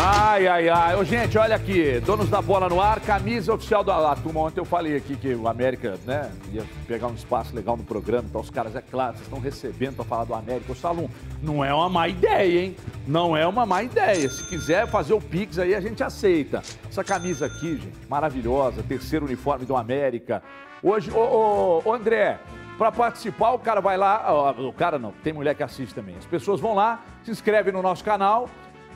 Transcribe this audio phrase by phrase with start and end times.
[0.00, 0.94] Ai, ai, ai.
[0.94, 1.98] Ô, gente, olha aqui.
[1.98, 4.38] Donos da bola no ar, camisa oficial do a turma.
[4.38, 8.24] Ontem eu falei aqui que o América, né, ia pegar um espaço legal no programa.
[8.28, 10.70] Então, os caras, é claro, vocês estão recebendo pra falar do América.
[10.70, 11.08] Ô, Salum,
[11.42, 12.76] não é uma má ideia, hein?
[13.08, 14.30] Não é uma má ideia.
[14.30, 16.62] Se quiser fazer o Pix aí, a gente aceita.
[16.88, 18.84] Essa camisa aqui, gente, maravilhosa.
[18.84, 20.44] Terceiro uniforme do América.
[20.80, 22.38] Hoje, ô, ô, ô André,
[22.78, 24.26] para participar, o cara vai lá.
[24.28, 26.14] ó, o cara não, tem mulher que assiste também.
[26.16, 28.48] As pessoas vão lá, se inscrevem no nosso canal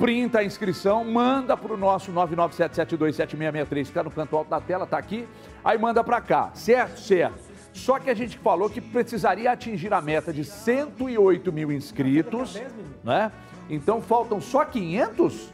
[0.02, 4.84] printa a inscrição, manda para o nosso 997727663, que está no canto alto da tela,
[4.84, 5.28] tá aqui,
[5.64, 6.98] aí manda para cá, certo?
[6.98, 7.38] Certo.
[7.72, 12.60] Só que a gente falou que precisaria atingir a meta de 108 mil inscritos,
[13.04, 13.30] né?
[13.70, 15.52] Então faltam só 500?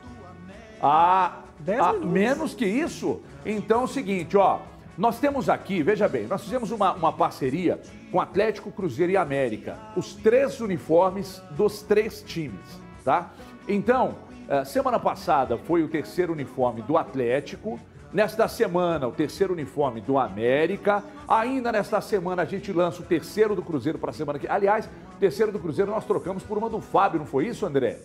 [0.80, 1.42] Ah,
[1.78, 3.20] ah, menos que isso?
[3.44, 4.60] Então é o seguinte, ó,
[4.96, 7.78] nós temos aqui, veja bem, nós fizemos uma, uma parceria
[8.10, 13.30] com Atlético, Cruzeiro e América, os três uniformes dos três times, tá?
[13.68, 14.26] Então,
[14.64, 17.78] semana passada foi o terceiro uniforme do Atlético.
[18.10, 21.04] Nesta semana, o terceiro uniforme do América.
[21.28, 24.48] Ainda nesta semana, a gente lança o terceiro do Cruzeiro para a semana que.
[24.48, 28.00] Aliás, o terceiro do Cruzeiro nós trocamos por uma do Fábio, não foi isso, André?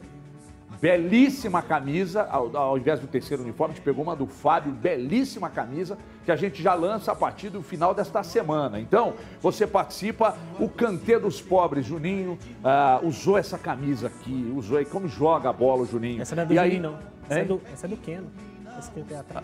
[0.83, 5.49] Belíssima camisa, ao, ao invés do terceiro uniforme, a gente pegou uma do Fábio, belíssima
[5.49, 8.81] camisa, que a gente já lança a partir do final desta semana.
[8.81, 14.83] Então, você participa, o Cantê dos Pobres, Juninho, ah, usou essa camisa aqui, usou aí,
[14.83, 16.21] como joga a bola o Juninho.
[16.21, 16.99] Essa não é do E aí- Juninho, não.
[17.29, 18.27] Essa é, do, essa é do Keno.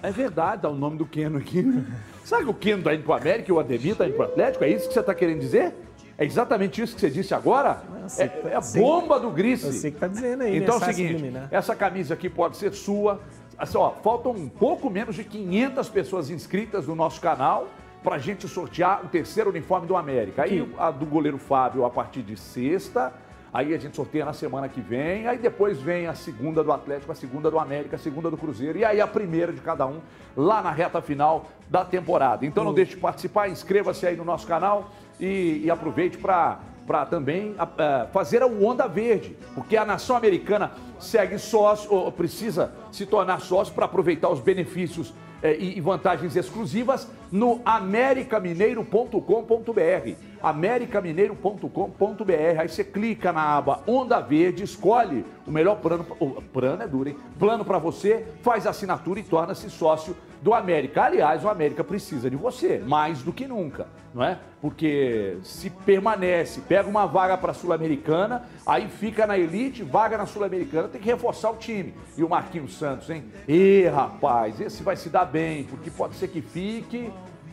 [0.04, 1.64] É verdade, dá o nome do Keno aqui.
[2.26, 4.66] Sabe que o Keno tá indo pro América e o Ademir tá indo pro Atlético?
[4.66, 5.74] É isso que você tá querendo dizer?
[6.20, 7.82] É exatamente isso que você disse agora?
[8.18, 9.66] É, tá- é a bomba do Grice.
[9.68, 11.48] eu sei que tá dizendo aí, Então é o seguinte, subliminar.
[11.50, 13.22] essa camisa aqui pode ser sua.
[13.58, 17.68] Assim, ó, faltam um pouco menos de 500 pessoas inscritas no nosso canal
[18.04, 20.44] pra gente sortear o terceiro uniforme do América.
[20.44, 23.14] Aí a do goleiro Fábio a partir de sexta.
[23.52, 25.28] Aí a gente sorteia na semana que vem.
[25.28, 28.78] Aí depois vem a segunda do Atlético, a segunda do América, a segunda do Cruzeiro.
[28.78, 30.00] E aí a primeira de cada um
[30.38, 32.46] lá na reta final da temporada.
[32.46, 37.06] Então não deixe de participar, inscreva-se aí no nosso canal e, e aproveite para para
[37.06, 37.68] também a-
[38.04, 43.42] a, fazer o Onda Verde, porque a nação americana segue sócio, ou precisa se tornar
[43.42, 50.16] sócio para aproveitar os benefícios eh, e e vantagens exclusivas no americamineiro.com.br.
[50.42, 52.60] americamineiro.com.br.
[52.60, 57.10] Aí você clica na aba Onda Verde, escolhe o melhor plano, o plano é duro,
[57.10, 57.18] hein?
[57.38, 61.04] Plano para você, faz assinatura e torna-se sócio do América.
[61.04, 64.40] Aliás, o América precisa de você, mais do que nunca, não é?
[64.62, 70.88] Porque se permanece, pega uma vaga para Sul-Americana, aí fica na elite, vaga na Sul-Americana,
[70.88, 71.94] tem que reforçar o time.
[72.18, 73.26] E o Marquinhos Santos, hein?
[73.48, 77.12] Ê, rapaz, esse vai se dar bem, porque pode ser que fique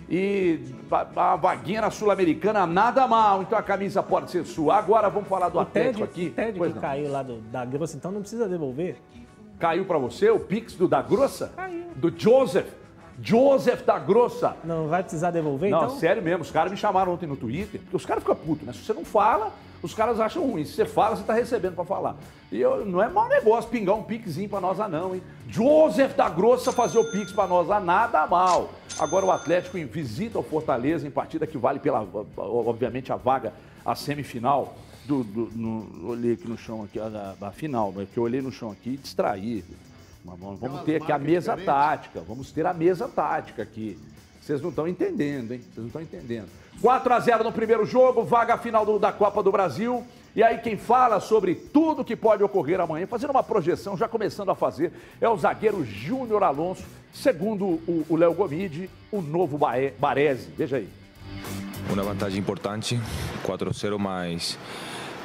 [0.09, 0.61] e
[1.17, 4.77] a vaguinha na Sul-Americana nada mal, então a camisa pode ser sua.
[4.77, 6.31] Agora vamos falar do O Atlético aqui.
[6.31, 6.83] TED Pois que não.
[6.83, 8.97] caiu lá do, da grossa, então não precisa devolver.
[9.59, 11.51] Caiu para você o Pix do da Grossa?
[11.97, 12.67] Do Joseph.
[13.23, 14.55] Joseph da Grossa.
[14.63, 15.99] Não vai precisar devolver, Não, então?
[15.99, 18.75] sério mesmo, os caras me chamaram ontem no Twitter, porque os caras ficam putos, né?
[18.75, 19.51] Se você não fala,
[19.83, 20.65] os caras acham ruim.
[20.67, 22.15] Se você fala, você tá recebendo pra falar.
[22.53, 25.23] E eu, não é mau negócio pingar um pixinho pra nós, ah, não, hein?
[25.49, 28.69] Joseph da Grossa fazer o pix pra nós, ah, nada mal.
[28.99, 33.53] Agora o Atlético em- visita o Fortaleza em partida que vale pela, obviamente, a vaga,
[33.85, 34.77] a semifinal.
[35.05, 38.43] Do, do- no- olhei aqui no chão, aqui, a, a- a final, que eu olhei
[38.43, 39.65] no chão aqui e distraí.
[40.25, 43.97] Mas vamos, vamos ter aqui a mesa tática, vamos ter a mesa tática aqui.
[44.43, 45.61] Vocês não estão entendendo, hein?
[45.61, 46.49] Vocês não estão entendendo.
[46.83, 50.03] 4 a 0 no primeiro jogo, vaga final do- da Copa do Brasil.
[50.37, 54.51] E aí quem fala sobre tudo que pode ocorrer amanhã, fazendo uma projeção, já começando
[54.51, 59.59] a fazer, é o zagueiro Júnior Alonso, segundo o Léo Gomide, o novo
[59.99, 60.51] Baresi.
[60.55, 60.91] Veja aí.
[61.91, 63.01] Uma vantagem importante,
[63.47, 64.59] 4-0, mas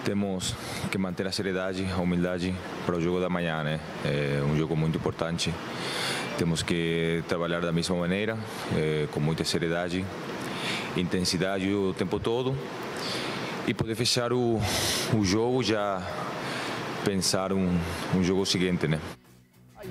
[0.05, 0.55] temos
[0.89, 2.55] que manter a seriedade, a humildade
[2.85, 3.81] para o jogo da manhã, né?
[4.05, 5.53] É um jogo muito importante.
[6.37, 8.37] Temos que trabalhar da mesma maneira,
[8.77, 10.05] eh, com muita seriedade,
[10.95, 12.55] intensidade o tempo todo
[13.67, 14.59] e poder fechar o,
[15.17, 16.01] o jogo já
[17.05, 17.77] pensar um,
[18.15, 18.99] um jogo seguinte, né?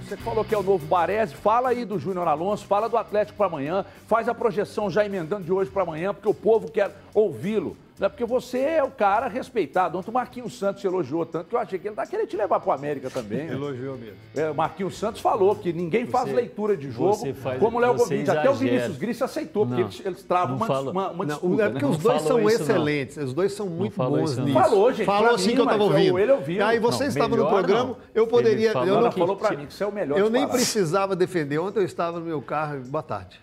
[0.07, 3.37] Você falou que é o novo Baresi, fala aí do Júnior Alonso, fala do Atlético
[3.37, 6.95] para amanhã, faz a projeção já emendando de hoje para amanhã, porque o povo quer
[7.13, 7.77] ouvi-lo.
[8.01, 8.09] Né?
[8.09, 9.99] Porque você é o cara respeitado.
[9.99, 12.59] Ontem o Marquinhos Santos elogiou tanto que eu achei que ele tá querendo te levar
[12.59, 13.45] para América também.
[13.47, 13.53] né?
[13.53, 14.17] Elogiou mesmo.
[14.35, 17.81] É, o Marquinhos Santos falou que ninguém faz Você- leitura de jogo faz- como o
[17.81, 18.27] Léo Gomes.
[18.29, 18.55] Até o.
[18.55, 21.63] Vinícius Gris aceitou, porque Não, eles, eles travam não uma, fala- uma, uma Não, disputa.
[21.63, 21.91] é porque né?
[21.91, 22.65] os dois são isso, não.
[22.65, 24.53] excelentes, os dois são muito bons nisso.
[24.59, 26.19] Falou, gente, Falou assim mim, que eu tava ouvindo.
[26.19, 26.57] ele ouviu.
[26.57, 27.97] E aí você Não, estava no programa, não.
[28.15, 28.65] eu poderia.
[28.67, 31.15] Ele falou- eu não, falou pra mim que você é o melhor eu nem precisava
[31.15, 31.59] defender.
[31.59, 33.39] Ontem eu estava no meu carro, boa tarde.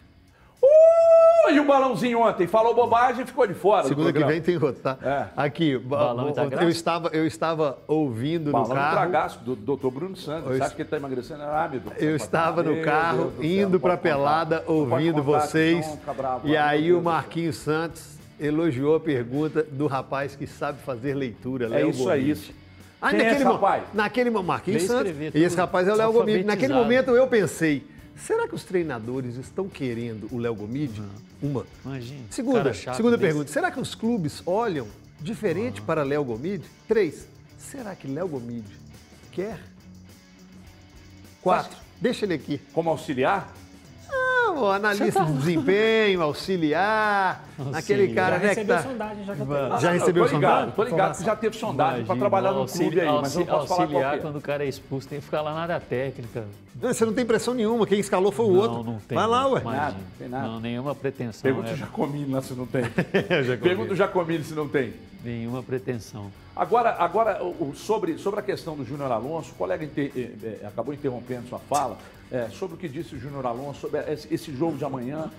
[0.61, 2.47] Uh, e o balãozinho ontem?
[2.47, 3.87] Falou bobagem e ficou de fora.
[3.87, 4.97] Segunda que vem tem outro, tá?
[5.01, 5.25] É.
[5.37, 6.67] Aqui, Balão eu, Itagraço?
[6.69, 8.91] estava, eu estava ouvindo Balão no carro.
[8.95, 10.49] tragaço do doutor Bruno Santos.
[10.51, 11.43] Eu Você acha que ele está emagrecendo?
[11.43, 11.95] Ah, meu Deus.
[12.01, 15.85] Eu estava no carro, indo para Pelada, ouvindo vocês.
[16.43, 21.69] E aí o Marquinhos Santos elogiou a pergunta do rapaz que sabe fazer leitura, É
[21.69, 22.35] Léo isso aí.
[22.99, 23.83] Ah, Quem é naquele, esse rapaz?
[23.93, 25.11] naquele mo- Marquinhos Santos.
[25.19, 25.59] E esse tudo.
[25.59, 26.43] rapaz é o Léo Gomide.
[26.43, 27.85] Naquele momento eu pensei,
[28.17, 31.01] será que os treinadores estão querendo o Léo Gomide?
[31.41, 31.65] Uma.
[31.85, 32.25] Imagina.
[32.29, 33.27] Segunda, cara chato segunda desse.
[33.27, 34.87] pergunta, será que os clubes olham
[35.19, 36.65] diferente para Léo Gomide?
[36.87, 37.27] Três,
[37.57, 38.77] será que Léo Gomide
[39.31, 39.59] quer?
[41.41, 42.59] Quatro, deixa ele aqui.
[42.73, 43.53] Como auxiliar?
[44.59, 48.83] O analista de desempenho, auxiliar, aquele cara, Já né, que recebeu tá...
[48.83, 49.79] sondagem, já Vai.
[49.81, 50.71] Já recebeu tô ligado, sondagem?
[50.75, 53.47] Tô ligado que já teve sondagem para trabalhar no auxili- clube aí, mas eu não
[53.47, 54.17] posso falar qual auxiliar é.
[54.19, 56.45] quando o cara é expulso, tem que ficar lá na área técnica.
[56.81, 58.83] Não, Você não tem pressão nenhuma, quem escalou foi o não, outro.
[58.83, 59.17] não tem.
[59.17, 59.61] Vai lá, ué.
[59.61, 59.83] Imagina.
[59.85, 60.47] Nada, tem nada.
[60.47, 61.41] Não, nenhuma pretensão.
[61.41, 62.83] Pergunta é, o Jacomini lá se não tem.
[63.61, 64.93] Pergunta o Jacomini se não tem.
[65.23, 66.31] Nenhuma pretensão.
[66.57, 67.39] Agora, agora
[67.75, 71.59] sobre, sobre a questão do Júnior Alonso, o colega inte- eh, eh, acabou interrompendo sua
[71.59, 71.97] fala
[72.31, 75.29] eh, sobre o que disse o Júnior Alonso, sobre esse, esse jogo de amanhã.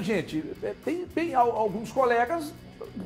[0.00, 2.52] Gente, eh, tem, tem al- alguns colegas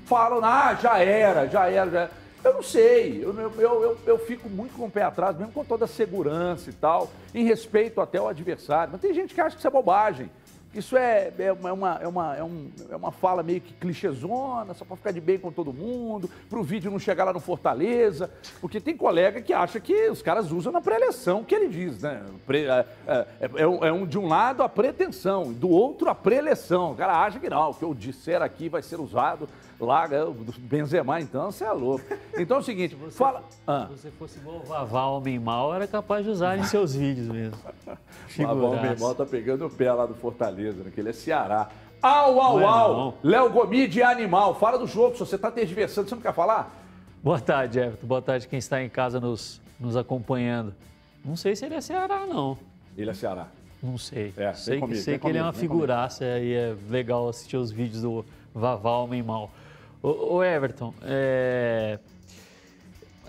[0.07, 2.11] falam, ah, já era, já era, já era.
[2.43, 5.65] Eu não sei, eu, eu, eu- eu fico muito com o pé atrás, mesmo com
[5.65, 8.91] toda a segurança e tal, em respeito até ao adversário.
[8.93, 10.31] Mas tem gente que acha que isso é bobagem.
[10.73, 13.73] Isso é, é, uma, é, uma, é, uma, é, um- é uma fala meio que
[13.75, 17.33] clichêzona, só para ficar de bem com todo mundo, para o vídeo não chegar lá
[17.33, 18.31] no Fortaleza.
[18.61, 22.23] Porque tem colega que acha que os caras usam na pré-eleição, que ele diz, né?
[22.49, 22.87] É,
[23.41, 26.93] é- é um, é um- de um lado a pretensão, do outro a pré-eleição.
[26.93, 29.49] O cara acha que não, o que eu disser aqui vai ser usado
[29.81, 32.05] do Benzema, então você é louco.
[32.37, 33.43] Então é o seguinte, fala.
[33.67, 33.89] Ah.
[33.89, 37.29] Se você fosse igual o Vavá, homem mal, era capaz de usar em seus vídeos
[37.29, 37.57] mesmo.
[37.87, 37.99] Abel
[38.29, 38.83] Figuraça.
[38.83, 40.91] Memol tá pegando o pé lá do Fortaleza, né?
[40.95, 41.71] Que ele é Ceará.
[42.03, 43.19] Au, au, é au!
[43.23, 44.55] Léo Gomide é animal.
[44.55, 46.71] Fala do jogo, se você tá tergiversando, você não quer falar?
[47.23, 48.07] Boa tarde, Everton.
[48.07, 50.75] Boa tarde quem está em casa nos, nos acompanhando.
[51.25, 52.57] Não sei se ele é Ceará, não.
[52.97, 53.49] Ele é Ceará.
[53.83, 54.33] Não sei.
[54.37, 55.83] É, sei que, comigo, sei vem que ele é uma comigo, vem comigo.
[55.83, 58.25] figuraça e é legal assistir os vídeos do
[58.55, 59.51] Vavá Homem Mal.
[60.03, 61.99] Ô, Everton, é...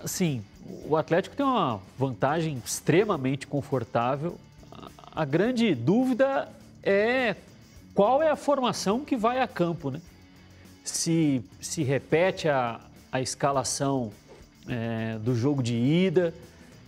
[0.02, 0.42] assim,
[0.86, 4.38] o Atlético tem uma vantagem extremamente confortável.
[4.70, 6.48] A- A grande dúvida
[6.82, 7.36] é
[7.94, 10.00] qual é a formação que vai a campo, né?
[10.82, 12.80] Se se repete a,
[13.12, 14.10] a escalação
[14.66, 16.32] é, do jogo de ida,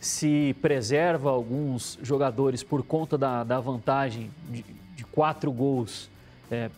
[0.01, 4.65] se preserva alguns jogadores por conta da, da vantagem de,
[4.97, 6.09] de quatro gols,
[6.51, 6.71] é,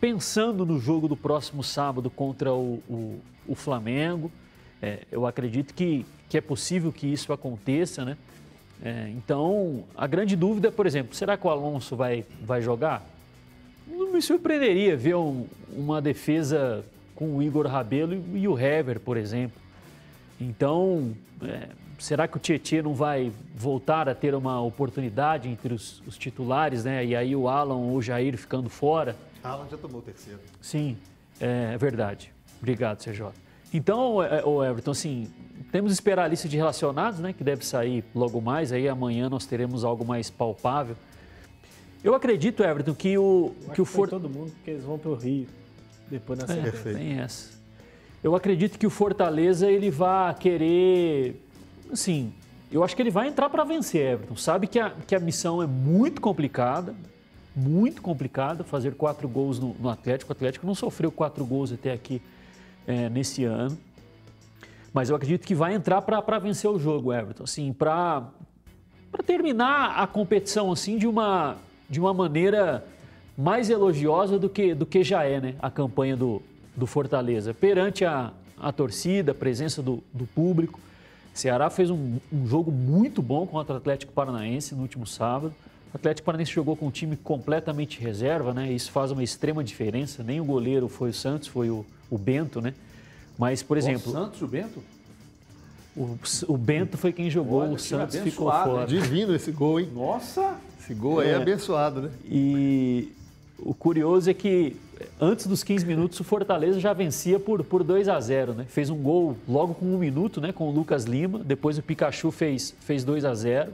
[0.00, 4.30] pensando no jogo do próximo sábado contra o, o- o Flamengo.
[4.82, 8.16] É, eu acredito que, que é possível que isso aconteça, né?
[8.84, 13.02] É, então, a grande dúvida, por exemplo, será que o Alonso vai, vai jogar?
[13.88, 16.84] Não me surpreenderia ver um- uma defesa
[17.14, 19.60] com o Igor Rabelo e, e o Hever, por exemplo.
[20.38, 21.12] Então,
[21.42, 26.18] é, será que o Tietchan não vai voltar a ter uma oportunidade entre os, os
[26.18, 27.02] titulares, né?
[27.06, 29.16] E aí o Alan ou o Jair ficando fora?
[29.46, 30.40] Alan já tomou o terceiro.
[30.60, 30.96] Sim,
[31.40, 32.32] é verdade.
[32.58, 33.30] Obrigado, CJ.
[33.72, 35.30] Então, é, o Everton, assim,
[35.70, 37.32] temos que esperar a lista de relacionados, né?
[37.32, 38.72] Que deve sair logo mais.
[38.72, 40.96] Aí amanhã nós teremos algo mais palpável.
[42.02, 44.10] Eu acredito, Everton, que o, que o foi For...
[44.10, 45.46] todo mundo, porque eles vão pro Rio
[46.08, 47.56] depois na É, tem essa.
[48.22, 51.40] Eu acredito que o Fortaleza ele vai querer,
[51.92, 52.32] assim,
[52.70, 54.36] eu acho que ele vai entrar para vencer, Everton.
[54.36, 56.94] Sabe que a, que a missão é muito complicada,
[57.56, 60.30] muito complicada, fazer quatro gols no, no Atlético.
[60.30, 62.20] O Atlético não sofreu quatro gols até aqui
[62.86, 63.78] é, nesse ano.
[64.92, 67.44] Mas eu acredito que vai entrar para vencer o jogo, Everton.
[67.44, 68.28] Assim, para
[69.26, 71.56] terminar a competição assim de uma,
[71.88, 72.84] de uma maneira
[73.36, 76.42] mais elogiosa do que, do que já é né, a campanha do,
[76.76, 77.54] do Fortaleza.
[77.54, 80.78] Perante a, a torcida, a presença do, do público.
[81.32, 85.54] Ceará fez um, um jogo muito bom contra o Atlético Paranaense no último sábado.
[85.96, 88.70] O Atlético Paranaense jogou com um time completamente reserva, né?
[88.70, 90.22] Isso faz uma extrema diferença.
[90.22, 92.74] Nem o goleiro foi o Santos, foi o, o Bento, né?
[93.38, 94.82] Mas, por exemplo, O Santos, o Bento?
[95.96, 98.86] o, o Bento foi quem jogou, Olha, o Santos ficou fora.
[98.86, 99.88] Divino esse gol, hein?
[99.94, 100.56] Nossa!
[100.78, 101.36] Esse gol aí é É.
[101.36, 102.10] abençoado, né?
[102.26, 103.10] E
[103.58, 104.76] o curioso é que
[105.18, 108.66] antes dos 15 minutos o Fortaleza já vencia por, por 2 a 0, né?
[108.68, 110.52] Fez um gol logo com um minuto, né?
[110.52, 111.38] Com o Lucas Lima.
[111.38, 113.72] Depois o Pikachu fez, fez 2 a 0.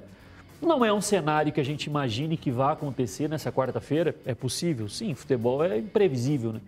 [0.62, 4.14] Não é um cenário que a gente imagine que vá acontecer nessa quarta-feira.
[4.24, 4.88] É possível?
[4.88, 6.60] Sim, futebol é imprevisível, né?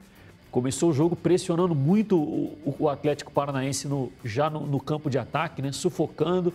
[0.50, 5.62] Começou o jogo pressionando muito o, Atlético Paranaense no, já no, no campo de ataque,
[5.62, 5.70] né?
[5.70, 6.52] Sufocando,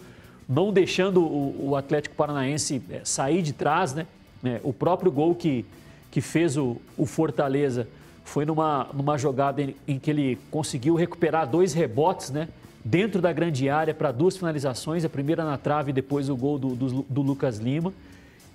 [0.48, 4.06] não deixando o, o Atlético Paranaense eh, sair de trás, né?
[4.44, 5.66] É, o próprio gol que,
[6.12, 7.88] que fez o, o Fortaleza
[8.26, 12.50] foi numa, numa jogada em, em, que ele conseguiu recuperar dois rebotes, né?
[12.84, 16.58] Dentro da grande área para duas finalizações, a primeira na trave e depois o gol
[16.58, 17.94] do, do, do Lucas Lima.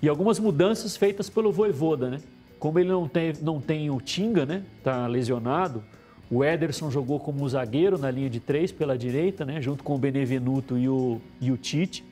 [0.01, 2.19] E algumas mudanças feitas pelo Voivoda, né?
[2.59, 4.63] Como ele não tem, não tem o Tinga, né?
[4.83, 5.83] Tá lesionado.
[6.29, 9.61] O Ederson jogou como zagueiro na linha de três pela direita, né?
[9.61, 12.03] Junto com o Benevenuto e o, e o Tite.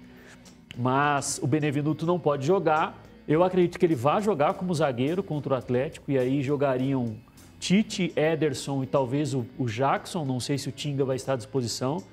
[0.78, 3.02] Mas o Benevenuto não pode jogar.
[3.28, 6.12] Eu acredito que ele vai jogar como zagueiro contra o Atlético.
[6.12, 7.16] E aí jogariam
[7.64, 10.26] Tite, Ederson e talvez o, o Jackson.
[10.26, 12.04] Não sei se o Tinga vai estar à disposição.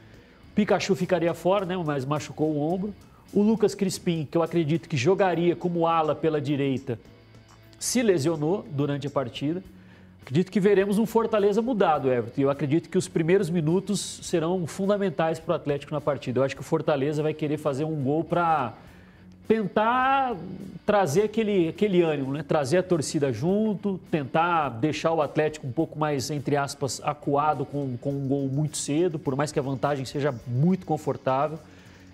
[0.54, 1.76] Pikachu ficaria fora, né?
[1.76, 2.95] Mas machucou o ombro.
[3.33, 7.00] O Lucas Crispim, que eu acredito que jogaria como ala pela direita,
[7.80, 9.61] se lesionou durante a partida.
[10.23, 12.42] Acredito que veremos um Fortaleza mudado, Everton.
[12.42, 16.38] Eu acredito que os primeiros minutos serão fundamentais para o Atlético na partida.
[16.38, 18.75] Eu acho que o Fortaleza vai querer fazer um gol para
[19.50, 20.37] tentar
[20.87, 22.45] trazer aquele, aquele ânimo, né?
[22.47, 27.97] trazer a torcida junto, tentar deixar o Atlético um pouco mais, entre aspas, acuado com,
[27.97, 31.59] com um gol muito cedo, por mais que a vantagem seja muito confortável.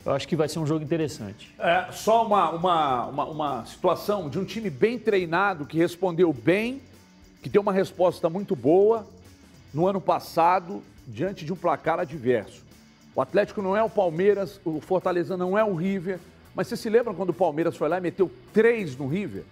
[0.02, 1.54] Eu acho que vai ser um jogo interessante.
[1.58, 6.80] É, só uma, uma, uma, uma situação de um time bem treinado, que respondeu bem,
[7.42, 9.06] que deu uma resposta muito boa
[9.74, 12.64] no ano passado, diante de um placar adverso.
[13.14, 16.18] O Atlético não é o Palmeiras, o Fortaleza não é o River,
[16.56, 19.44] mas você se lembra quando o Palmeiras foi lá e meteu três no River?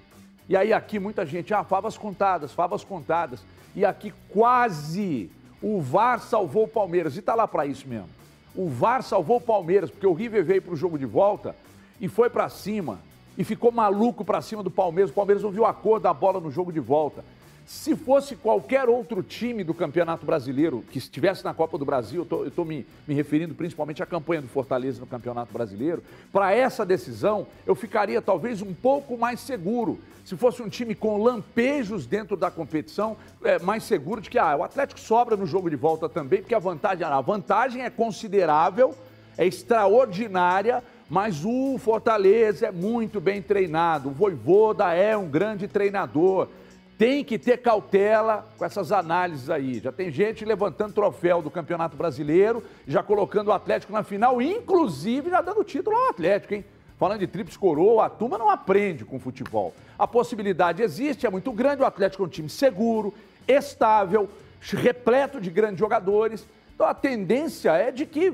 [0.48, 3.44] E aí aqui muita gente, ah, favas contadas, favas contadas.
[3.76, 5.30] E aqui quase
[5.60, 7.14] o VAR salvou o Palmeiras.
[7.18, 8.08] E tá lá para isso mesmo.
[8.56, 11.54] O VAR salvou o Palmeiras, porque o River veio para o jogo de volta
[12.00, 12.98] e foi para cima
[13.36, 15.10] e ficou maluco para cima do Palmeiras.
[15.10, 17.22] O Palmeiras não viu a cor da bola no jogo de volta.
[17.66, 22.48] Se fosse qualquer outro time do Campeonato Brasileiro que estivesse na Copa do Brasil, eu
[22.48, 27.46] estou me, me, referindo principalmente à campanha do Fortaleza no Campeonato Brasileiro, para essa decisão
[27.66, 29.98] eu ficaria talvez um pouco mais seguro.
[30.26, 34.56] Se fosse um time com lampejos dentro da competição, é, mais seguro de que ah,
[34.56, 38.94] o Atlético sobra no jogo de volta também, porque a vantagem, a vantagem é considerável,
[39.38, 44.10] é extraordinária, mas o Fortaleza é muito bem treinado.
[44.10, 46.48] O Voivoda é um grande treinador
[46.96, 49.80] tem que ter cautela com essas análises aí.
[49.80, 55.30] Já tem gente levantando troféu do Campeonato Brasileiro, já colocando o Atlético na final, inclusive
[55.30, 56.64] já dando título ao Atlético, hein?
[56.98, 59.74] Falando de tríplice coroa, a turma não aprende com futebol.
[59.98, 61.82] A possibilidade existe, é muito grande.
[61.82, 63.12] O Atlético é um time seguro,
[63.48, 64.28] estável,
[64.60, 66.46] repleto de grandes jogadores.
[66.74, 68.32] Então a tendência é de que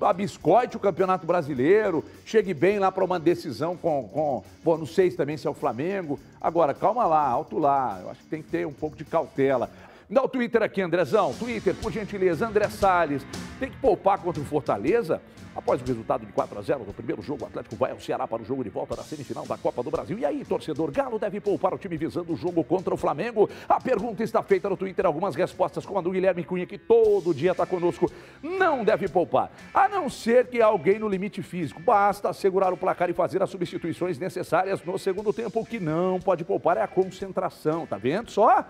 [0.00, 4.44] abiscoite o Campeonato Brasileiro, chegue bem lá para uma decisão com, com.
[4.64, 6.18] Bom, não sei também se é o Flamengo.
[6.40, 8.00] Agora, calma lá, alto lá.
[8.02, 9.70] Eu acho que tem que ter um pouco de cautela.
[10.10, 11.32] Dá o Twitter aqui, Andrezão.
[11.34, 13.24] Twitter, por gentileza, André Salles.
[13.58, 15.20] Tem que poupar contra o Fortaleza?
[15.56, 18.28] Após o resultado de 4 a 0 no primeiro jogo, o Atlético vai ao Ceará
[18.28, 20.18] para o jogo de volta da semifinal da Copa do Brasil.
[20.18, 23.48] E aí, torcedor Galo deve poupar o time visando o jogo contra o Flamengo?
[23.66, 27.32] A pergunta está feita no Twitter, algumas respostas, como a do Guilherme Cunha, que todo
[27.32, 28.12] dia está conosco.
[28.42, 31.80] Não deve poupar, a não ser que alguém no limite físico.
[31.80, 35.60] Basta segurar o placar e fazer as substituições necessárias no segundo tempo.
[35.60, 38.66] O que não pode poupar é a concentração, tá vendo só?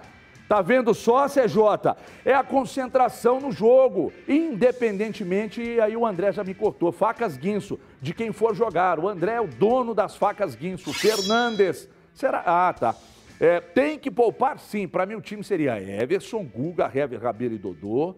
[0.48, 1.96] Tá vendo só, CJ?
[2.24, 7.78] É a concentração no jogo, independentemente, e aí o André já me cortou, facas guinso,
[8.00, 9.00] de quem for jogar.
[9.00, 11.88] O André é o dono das facas guinso, Fernandes.
[12.14, 12.42] Será?
[12.46, 12.94] Ah, tá.
[13.40, 14.86] É, tem que poupar sim.
[14.86, 18.14] Para mim o time seria Everson, Guga, Hever, Rabelo e Dodô.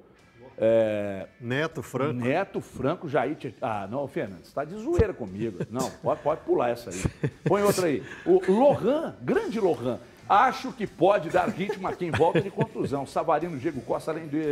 [0.61, 1.29] É...
[1.41, 2.13] Neto Franco.
[2.13, 3.55] Neto Franco, Jair.
[3.63, 5.59] Ah, não, Fernandes, está de zoeira comigo.
[5.71, 7.31] Não, pode, pode pular essa aí.
[7.45, 8.03] Põe outra aí.
[8.27, 9.99] O Lohan, grande Lohan.
[10.29, 13.07] Acho que pode dar ritmo a quem volta de contusão.
[13.07, 14.45] Savarino, Diego Costa, além de,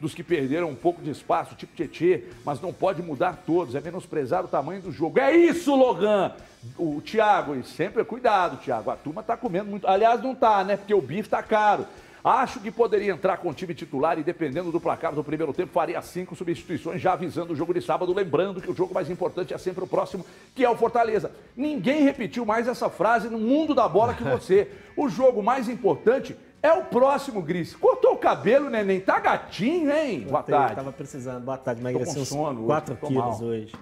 [0.00, 3.80] dos que perderam um pouco de espaço, tipo Tietê, mas não pode mudar todos, é
[3.80, 5.20] menosprezar o tamanho do jogo.
[5.20, 6.32] É isso, Logan!
[6.78, 9.86] O Thiago, e sempre cuidado, Thiago, a turma tá comendo muito.
[9.86, 10.76] Aliás, não tá, né?
[10.76, 11.84] Porque o bife tá caro.
[12.24, 15.72] Acho que poderia entrar com o time titular e, dependendo do placar do primeiro tempo,
[15.72, 18.14] faria cinco substituições, já avisando o jogo de sábado.
[18.14, 20.24] Lembrando que o jogo mais importante é sempre o próximo,
[20.54, 21.32] que é o Fortaleza.
[21.56, 24.70] Ninguém repetiu mais essa frase no mundo da bola que você.
[24.94, 27.74] O jogo mais importante é o próximo, Gris.
[27.74, 29.00] Cortou o cabelo, neném.
[29.00, 30.26] Tá gatinho, hein?
[30.28, 30.76] Boa tarde.
[30.76, 31.42] Tava precisando.
[31.42, 31.80] Boa tarde.
[31.80, 33.42] Emagreci uns 4 quilos mal.
[33.42, 33.72] hoje.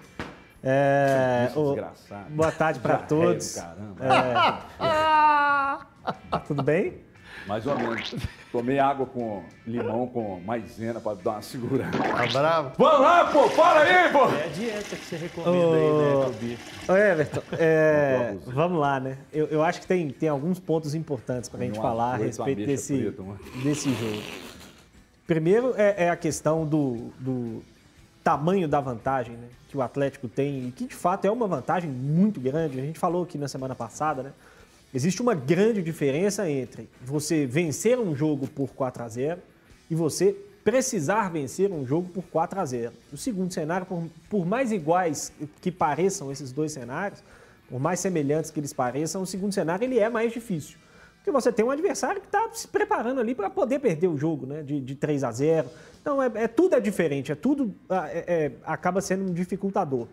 [0.63, 1.75] É, o,
[2.29, 3.55] boa tarde para todos.
[3.55, 4.05] Caramba.
[6.31, 7.10] É, tudo bem?
[7.47, 8.15] Mais ou menos.
[8.51, 11.97] Tomei água com limão com maisena para dar uma segurada.
[11.97, 12.71] Tá bravo?
[12.77, 13.49] Vamos lá, pô!
[13.49, 14.25] Para aí, pô!
[14.29, 16.57] É a dieta que você recomenda oh, aí, né?
[16.87, 19.17] Ô, Everton, é, vamos lá, né?
[19.31, 22.65] Eu, eu acho que tem, tem alguns pontos importantes para a gente falar a respeito
[22.65, 23.23] desse, preta,
[23.63, 24.21] desse jogo.
[25.25, 27.63] Primeiro é, é a questão do, do
[28.21, 31.89] tamanho da vantagem né, que o Atlético tem, e que de fato é uma vantagem
[31.89, 32.79] muito grande.
[32.79, 34.31] A gente falou aqui na semana passada, né?
[34.93, 39.41] Existe uma grande diferença entre você vencer um jogo por 4 a 0
[39.89, 42.93] e você precisar vencer um jogo por 4 a 0.
[43.11, 45.31] O segundo cenário, por, por mais iguais
[45.61, 47.23] que pareçam esses dois cenários,
[47.69, 50.77] por mais semelhantes que eles pareçam, o segundo cenário ele é mais difícil.
[51.17, 54.45] Porque você tem um adversário que está se preparando ali para poder perder o jogo,
[54.47, 54.63] né?
[54.63, 55.69] De, de 3 a 0.
[56.01, 60.07] Então, é, é tudo é diferente, é tudo ah, é, é, acaba sendo um dificultador.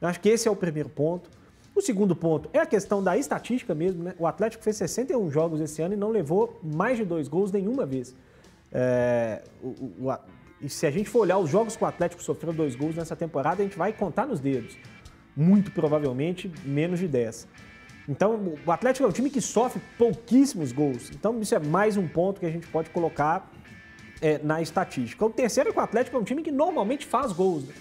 [0.00, 1.30] Eu acho que esse é o primeiro ponto.
[1.74, 4.14] O segundo ponto é a questão da estatística mesmo, né?
[4.18, 7.86] O Atlético fez 61 jogos esse ano e não levou mais de dois gols nenhuma
[7.86, 8.14] vez.
[8.70, 10.18] É, o, o,
[10.60, 13.16] e se a gente for olhar os jogos que o Atlético sofreu dois gols nessa
[13.16, 14.76] temporada, a gente vai contar nos dedos.
[15.34, 17.48] Muito provavelmente menos de 10.
[18.08, 21.10] Então, o Atlético é um time que sofre pouquíssimos gols.
[21.10, 23.50] Então, isso é mais um ponto que a gente pode colocar
[24.20, 25.24] é, na estatística.
[25.24, 27.64] O terceiro é que o Atlético é um time que normalmente faz gols.
[27.64, 27.74] Né?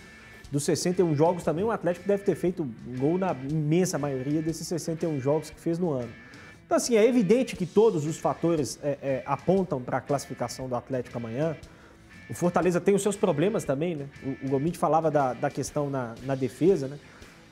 [0.51, 2.67] Dos 61 jogos também, o Atlético deve ter feito
[2.97, 6.09] gol na imensa maioria desses 61 jogos que fez no ano.
[6.65, 10.75] Então, assim, é evidente que todos os fatores é, é, apontam para a classificação do
[10.75, 11.55] Atlético amanhã.
[12.29, 14.07] O Fortaleza tem os seus problemas também, né?
[14.23, 16.97] O, o Gomit falava da, da questão na, na, defesa, né?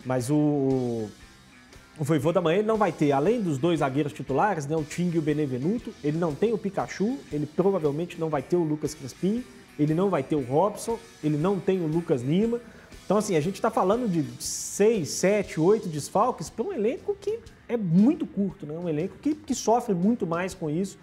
[0.05, 1.09] Mas o,
[1.97, 4.75] o Voivô da manhã não vai ter, além dos dois zagueiros titulares, né?
[4.75, 8.55] O Ting e o Benevenuto, ele não tem o Pikachu, ele provavelmente não vai ter
[8.55, 9.43] o Lucas Crespim,
[9.77, 12.59] ele não vai ter o Robson, ele não tem o Lucas Lima.
[13.09, 17.39] Então, assim, a gente está falando de seis, sete, oito desfalques para um elenco que
[17.67, 18.77] é muito curto, né?
[18.77, 20.95] Um elenco que, que sofre muito mais com isso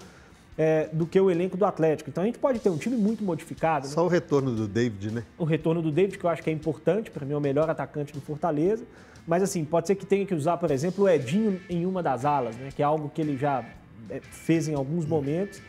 [0.56, 2.08] é, do que o elenco do Atlético.
[2.08, 3.88] Então a gente pode ter um time muito modificado.
[3.88, 3.92] Né?
[3.92, 4.06] Só né?
[4.06, 5.24] o retorno do David, né?
[5.36, 7.68] O retorno do David, que eu acho que é importante, para mim é o melhor
[7.68, 8.84] atacante do Fortaleza.
[9.26, 12.24] Mas assim, pode ser que tenha que usar, por exemplo, o Edinho em uma das
[12.24, 12.68] alas, né?
[12.72, 13.64] Que é algo que ele já
[14.08, 15.60] é, fez em alguns momentos,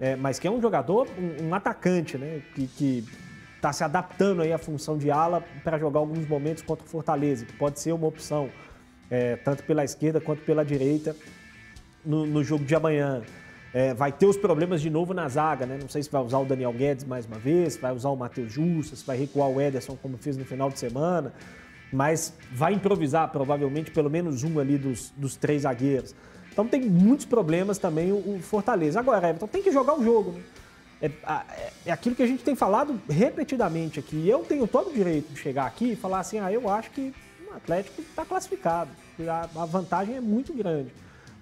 [0.00, 2.40] é, mas que é um jogador, um, um atacante, né?
[2.54, 3.04] Que
[3.64, 7.46] está se adaptando aí à função de ala para jogar alguns momentos contra o Fortaleza,
[7.46, 8.50] que pode ser uma opção
[9.10, 11.16] é, tanto pela esquerda quanto pela direita,
[12.04, 13.22] no, no jogo de amanhã.
[13.72, 15.78] É, vai ter os problemas de novo na zaga, né?
[15.80, 18.52] Não sei se vai usar o Daniel Guedes mais uma vez, vai usar o Matheus
[18.52, 21.32] Justa, se vai recuar o Ederson como fez no final de semana,
[21.90, 26.14] mas vai improvisar provavelmente pelo menos um ali dos, dos três zagueiros.
[26.52, 29.00] Então tem muitos problemas também o, o Fortaleza.
[29.00, 30.42] Agora, Everton, tem que jogar o jogo, né?
[31.04, 34.26] É, é, é, aquilo que a gente tem falado repetidamente aqui.
[34.26, 37.12] Eu tenho todo o direito de chegar aqui e falar assim, ah, eu acho que
[37.46, 38.90] o Atlético está classificado.
[39.28, 40.90] A, vantagem é muito grande.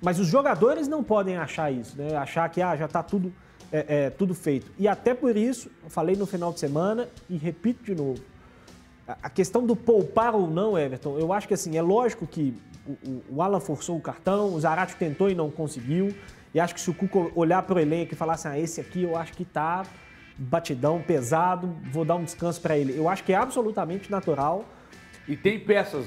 [0.03, 2.17] Mas os jogadores não podem achar isso, né?
[2.17, 3.33] Achar que ah, já está tudo,
[3.71, 4.69] é, é, tudo feito.
[4.77, 8.21] E até por isso, eu falei no final de semana e repito de novo.
[9.07, 12.53] A questão do poupar ou não, Everton, eu acho que assim, é lógico que
[12.85, 16.13] o, o Alan forçou o cartão, o Zarate tentou e não conseguiu.
[16.55, 18.81] E acho que se o Cuca olhar para o elenco e falar assim, ah, esse
[18.81, 19.85] aqui eu acho que está
[20.37, 22.97] batidão, pesado, vou dar um descanso para ele.
[22.97, 24.65] Eu acho que é absolutamente natural
[25.29, 26.07] e tem peças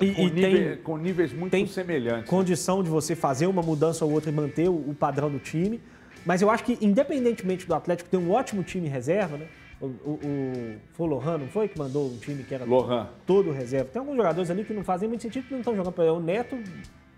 [0.00, 2.28] e, com, e nível, tem, com, níveis muito tem semelhantes.
[2.28, 5.80] Condição de você fazer uma mudança ou outra e manter o, o, padrão do time.
[6.24, 9.46] Mas eu acho que, independentemente do Atlético ter um ótimo time reserva, né?
[9.80, 11.66] O, o, o, foi o Lohan, não foi?
[11.66, 13.08] Que mandou um time que era Lohan.
[13.26, 13.90] todo reserva.
[13.92, 15.98] Tem alguns jogadores ali que não fazem muito sentido, que não estão jogando.
[15.98, 16.56] O Neto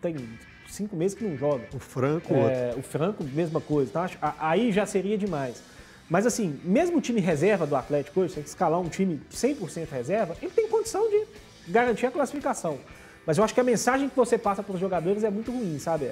[0.00, 0.16] tem
[0.74, 1.64] cinco meses que não joga.
[1.72, 2.80] O Franco, é, outro.
[2.80, 3.90] O Franco, mesma coisa.
[3.90, 5.62] Então, aí já seria demais.
[6.08, 10.36] Mas assim, mesmo o time reserva do Atlético hoje, se escalar um time 100% reserva,
[10.42, 11.24] ele tem condição de
[11.68, 12.78] garantir a classificação.
[13.26, 15.78] Mas eu acho que a mensagem que você passa para os jogadores é muito ruim,
[15.78, 16.10] sabe?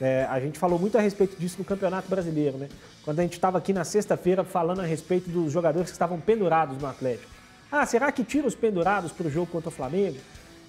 [0.00, 2.68] É, a gente falou muito a respeito disso no Campeonato Brasileiro, né?
[3.04, 6.76] Quando a gente estava aqui na sexta-feira falando a respeito dos jogadores que estavam pendurados
[6.76, 7.30] no Atlético.
[7.70, 10.18] Ah, será que tira os pendurados para o jogo contra o Flamengo?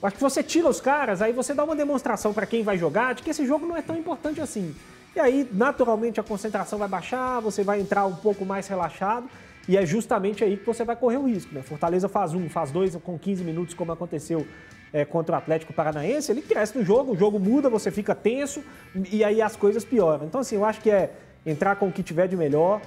[0.06, 3.14] Acho que você tira os caras, aí você dá uma demonstração para quem vai jogar
[3.16, 4.76] de que esse jogo não é tão importante assim.
[5.16, 9.30] E aí, naturalmente, a concentração vai baixar, você vai entrar um pouco mais relaxado.
[9.68, 11.54] E é justamente aí que você vai correr o risco.
[11.56, 11.62] Né?
[11.62, 14.46] Fortaleza faz um, faz dois com 15 minutos, como aconteceu
[14.94, 16.32] é, contra o Atlético Paranaense.
[16.32, 18.64] Ele cresce no jogo, o jogo muda, você fica tenso
[19.12, 20.26] e aí as coisas pioram.
[20.26, 21.12] Então, assim, eu acho que é
[21.46, 22.82] entrar com o que tiver de melhor,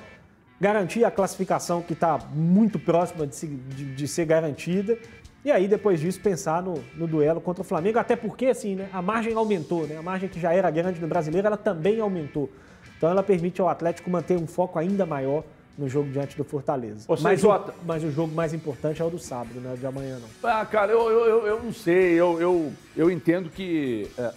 [0.60, 4.98] garantir a classificação que está muito próxima de, de, de ser garantida
[5.44, 8.88] e aí, depois disso, pensar no, no, duelo contra o Flamengo, até porque, assim, né,
[8.92, 9.96] a margem aumentou, né?
[9.96, 12.50] A margem que já era grande no brasileiro, ela também aumentou.
[12.96, 15.44] Então, ela permite ao Atlético manter um foco ainda maior
[15.78, 17.04] no jogo diante do Fortaleza.
[17.06, 17.48] Ou mas, o,
[17.86, 19.72] mas o jogo mais importante é o do sábado, né?
[19.74, 20.50] O de amanhã não.
[20.50, 22.14] Ah, cara, eu, eu, eu não sei.
[22.14, 24.32] Eu, eu, eu entendo que é,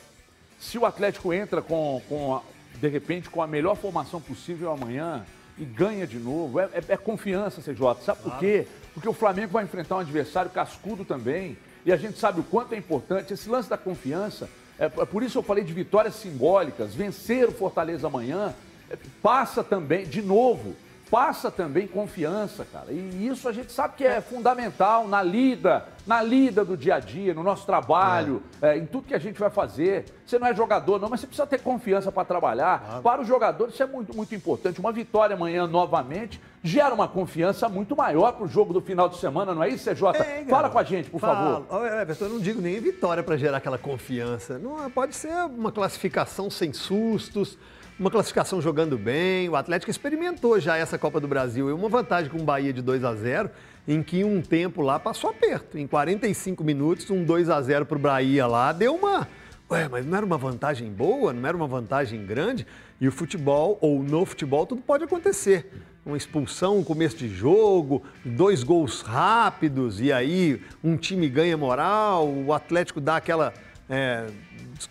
[0.60, 2.42] se o Atlético entra com, com a,
[2.80, 5.26] de repente, com a melhor formação possível amanhã
[5.58, 8.04] e ganha de novo, é, é, é confiança, CJ.
[8.04, 8.22] Sabe claro.
[8.22, 8.68] por quê?
[8.94, 12.74] Porque o Flamengo vai enfrentar um adversário cascudo também, e a gente sabe o quanto
[12.74, 14.50] é importante esse lance da confiança.
[14.78, 18.54] É, é por isso eu falei de vitórias simbólicas, vencer o Fortaleza amanhã
[18.90, 20.76] é, passa também, de novo,
[21.12, 22.86] passa também confiança, cara.
[22.90, 27.00] E isso a gente sabe que é fundamental na lida, na lida do dia a
[27.00, 28.70] dia, no nosso trabalho, é.
[28.70, 30.06] É, em tudo que a gente vai fazer.
[30.26, 33.02] Você não é jogador, não, mas você precisa ter confiança para trabalhar.
[33.04, 34.80] Para os jogadores, isso é muito, muito importante.
[34.80, 39.18] Uma vitória amanhã novamente gera uma confiança muito maior para o jogo do final de
[39.18, 40.22] semana, não é isso, CJ?
[40.22, 41.66] É, Fala com a gente, por Fala.
[41.66, 41.86] favor.
[42.02, 44.58] Everton, eu não digo nem vitória para gerar aquela confiança.
[44.58, 47.58] Não, pode ser uma classificação sem sustos
[48.02, 49.48] uma classificação jogando bem.
[49.48, 52.82] O Atlético experimentou já essa Copa do Brasil e uma vantagem com o Bahia de
[52.82, 53.52] 2 a 0
[53.88, 55.78] em que um tempo lá passou aperto.
[55.78, 59.28] Em 45 minutos, um 2 a 0 para o Bahia lá deu uma.
[59.70, 62.66] Ué, mas não era uma vantagem boa, não era uma vantagem grande?
[63.00, 65.72] E o futebol, ou no futebol, tudo pode acontecer.
[66.04, 72.28] Uma expulsão, um começo de jogo, dois gols rápidos, e aí um time ganha moral,
[72.28, 73.54] o Atlético dá aquela.
[73.88, 74.26] É,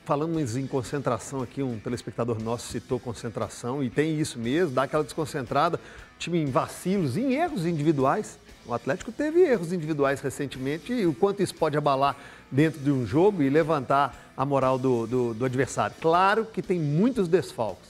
[0.05, 5.05] falamos em concentração aqui, um telespectador nosso citou concentração, e tem isso mesmo, dá aquela
[5.05, 5.81] desconcentrada,
[6.19, 8.39] time em vacilos, em erros individuais.
[8.67, 12.17] O Atlético teve erros individuais recentemente e o quanto isso pode abalar
[12.51, 15.97] dentro de um jogo e levantar a moral do, do, do adversário.
[16.01, 17.90] Claro que tem muitos desfalques.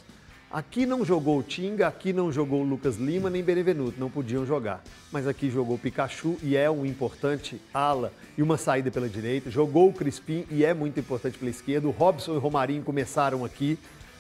[0.51, 4.83] Aqui não jogou Tinga, aqui não jogou Lucas Lima nem Benevenuto, não podiam jogar.
[5.13, 9.49] Mas aqui jogou Pikachu e é um importante ala e uma saída pela direita.
[9.49, 11.87] Jogou o Crispim e é muito importante pela esquerda.
[11.87, 13.79] O Robson e o Romarinho começaram aqui.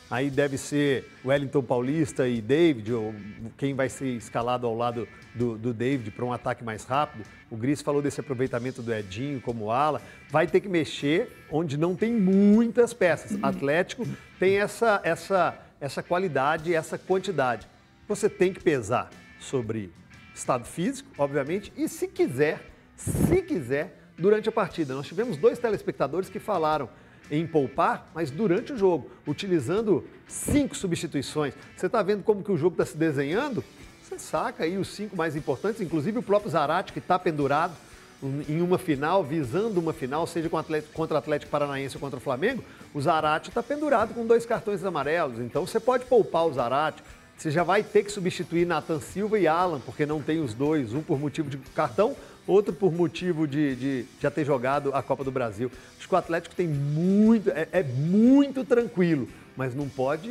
[0.09, 3.13] Aí deve ser Wellington Paulista e David, ou
[3.57, 7.25] quem vai ser escalado ao lado do, do David para um ataque mais rápido.
[7.51, 10.01] O Gris falou desse aproveitamento do Edinho como ala.
[10.29, 13.37] Vai ter que mexer onde não tem muitas peças.
[13.43, 14.07] Atlético
[14.39, 17.67] tem essa, essa essa qualidade, essa quantidade.
[18.07, 19.93] Você tem que pesar sobre
[20.35, 24.95] estado físico, obviamente, e se quiser, se quiser, durante a partida.
[24.95, 26.89] Nós tivemos dois telespectadores que falaram
[27.31, 31.55] em poupar, mas durante o jogo, utilizando cinco substituições.
[31.77, 33.65] Você está vendo como que o jogo está se desenhando?
[34.03, 37.75] Você saca aí os cinco mais importantes, inclusive o próprio Zarate, que está pendurado
[38.23, 42.63] em uma final, visando uma final, seja contra o Atlético Paranaense ou contra o Flamengo,
[42.93, 45.39] o Zarate está pendurado com dois cartões amarelos.
[45.39, 47.03] Então você pode poupar o Zarate.
[47.37, 50.93] Você já vai ter que substituir Nathan Silva e Alan, porque não tem os dois,
[50.93, 52.15] um por motivo de cartão,
[52.47, 55.73] outro por motivo de, de já ter jogado a Copa do Brasil.
[55.97, 60.31] Acho que o Atlético tem muito, é, é muito tranquilo, mas não pode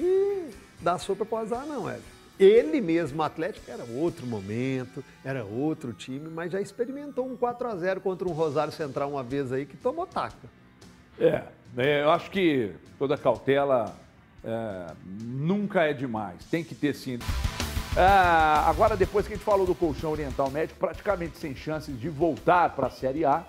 [0.80, 2.19] dar sopa para o azar, não, Hélio.
[2.40, 7.68] Ele mesmo, o Atlético, era outro momento, era outro time, mas já experimentou um 4
[7.68, 10.48] a 0 contra um Rosário Central uma vez aí que tomou taca.
[11.20, 11.44] É,
[11.78, 13.94] é eu acho que toda cautela
[14.42, 16.46] é, nunca é demais.
[16.46, 17.20] Tem que ter sim.
[17.98, 22.08] É, agora, depois que a gente falou do colchão oriental médico, praticamente sem chances de
[22.08, 23.44] voltar para a Série A.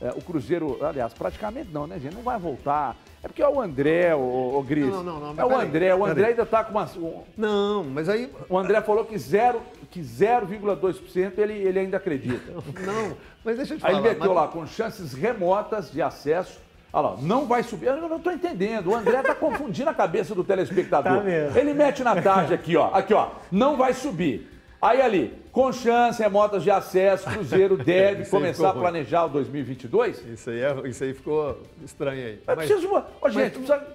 [0.00, 2.14] É, o Cruzeiro, aliás, praticamente não, né, gente?
[2.14, 2.96] Não vai voltar.
[3.22, 4.86] É porque é o André, o, o Gris.
[4.86, 5.40] Não, não, não.
[5.40, 5.92] É o André.
[5.92, 6.84] Aí, o André ainda está com uma.
[6.96, 8.28] Um, não, mas aí.
[8.48, 12.50] O André falou que 0,2% que 0,2% ele, ele ainda acredita.
[12.80, 13.92] Não, mas deixa eu te falar.
[13.92, 14.36] Aí ele meteu mas...
[14.36, 16.58] lá com chances remotas de acesso.
[16.92, 17.86] Olha lá, não vai subir.
[17.86, 18.90] Eu não estou entendendo.
[18.90, 21.18] O André está confundindo a cabeça do telespectador.
[21.18, 21.58] Tá mesmo.
[21.58, 22.90] Ele mete na tarde aqui, ó.
[22.92, 23.28] Aqui, ó.
[23.50, 24.50] Não vai subir.
[24.82, 30.26] Aí ali, com chance, remotas de acesso, Cruzeiro deve começar a planejar o 2022?
[30.26, 32.40] Isso aí, é, isso aí ficou estranho aí.
[32.44, 33.86] Mas, mas preciso, ô, gente, mas, precisa...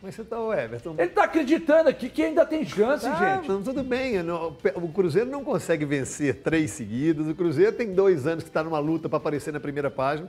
[0.00, 0.94] mas você tá, o Everton.
[0.96, 3.46] Ele está acreditando aqui que ainda tem chance, ah, gente.
[3.46, 4.22] Não, tudo bem.
[4.22, 7.28] Não, o Cruzeiro não consegue vencer três seguidos.
[7.28, 10.28] O Cruzeiro tem dois anos que está numa luta para aparecer na primeira página.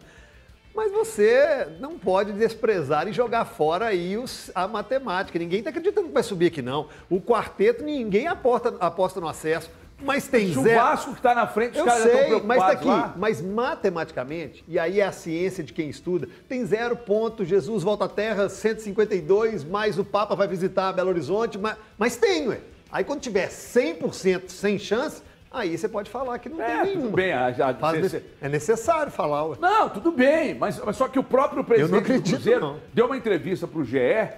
[0.77, 5.39] Mas você não pode desprezar e jogar fora aí os, a matemática.
[5.39, 6.87] Ninguém está acreditando que vai subir aqui, não.
[7.09, 9.71] O quarteto, ninguém aposta, aposta no acesso.
[9.99, 10.69] Mas tem zero.
[10.69, 12.85] O Vasco que está na frente, os Eu caras sei, estão mas tá aqui.
[12.85, 13.15] Lá.
[13.17, 18.05] Mas matematicamente, e aí é a ciência de quem estuda, tem zero ponto, Jesus volta
[18.05, 22.59] à Terra, 152, mais o Papa vai visitar Belo Horizonte, mas, mas tem, ué.
[22.91, 27.01] Aí quando tiver 100% sem chance, aí você pode falar que não é, tem nenhuma.
[27.03, 29.45] Tudo bem, a, a, cê, é necessário falar.
[29.45, 29.57] Ué.
[29.59, 32.79] Não, tudo bem, mas, mas, só que o próprio presidente acredito, do Cruzeiro não.
[32.93, 34.33] deu uma entrevista para o GE, é,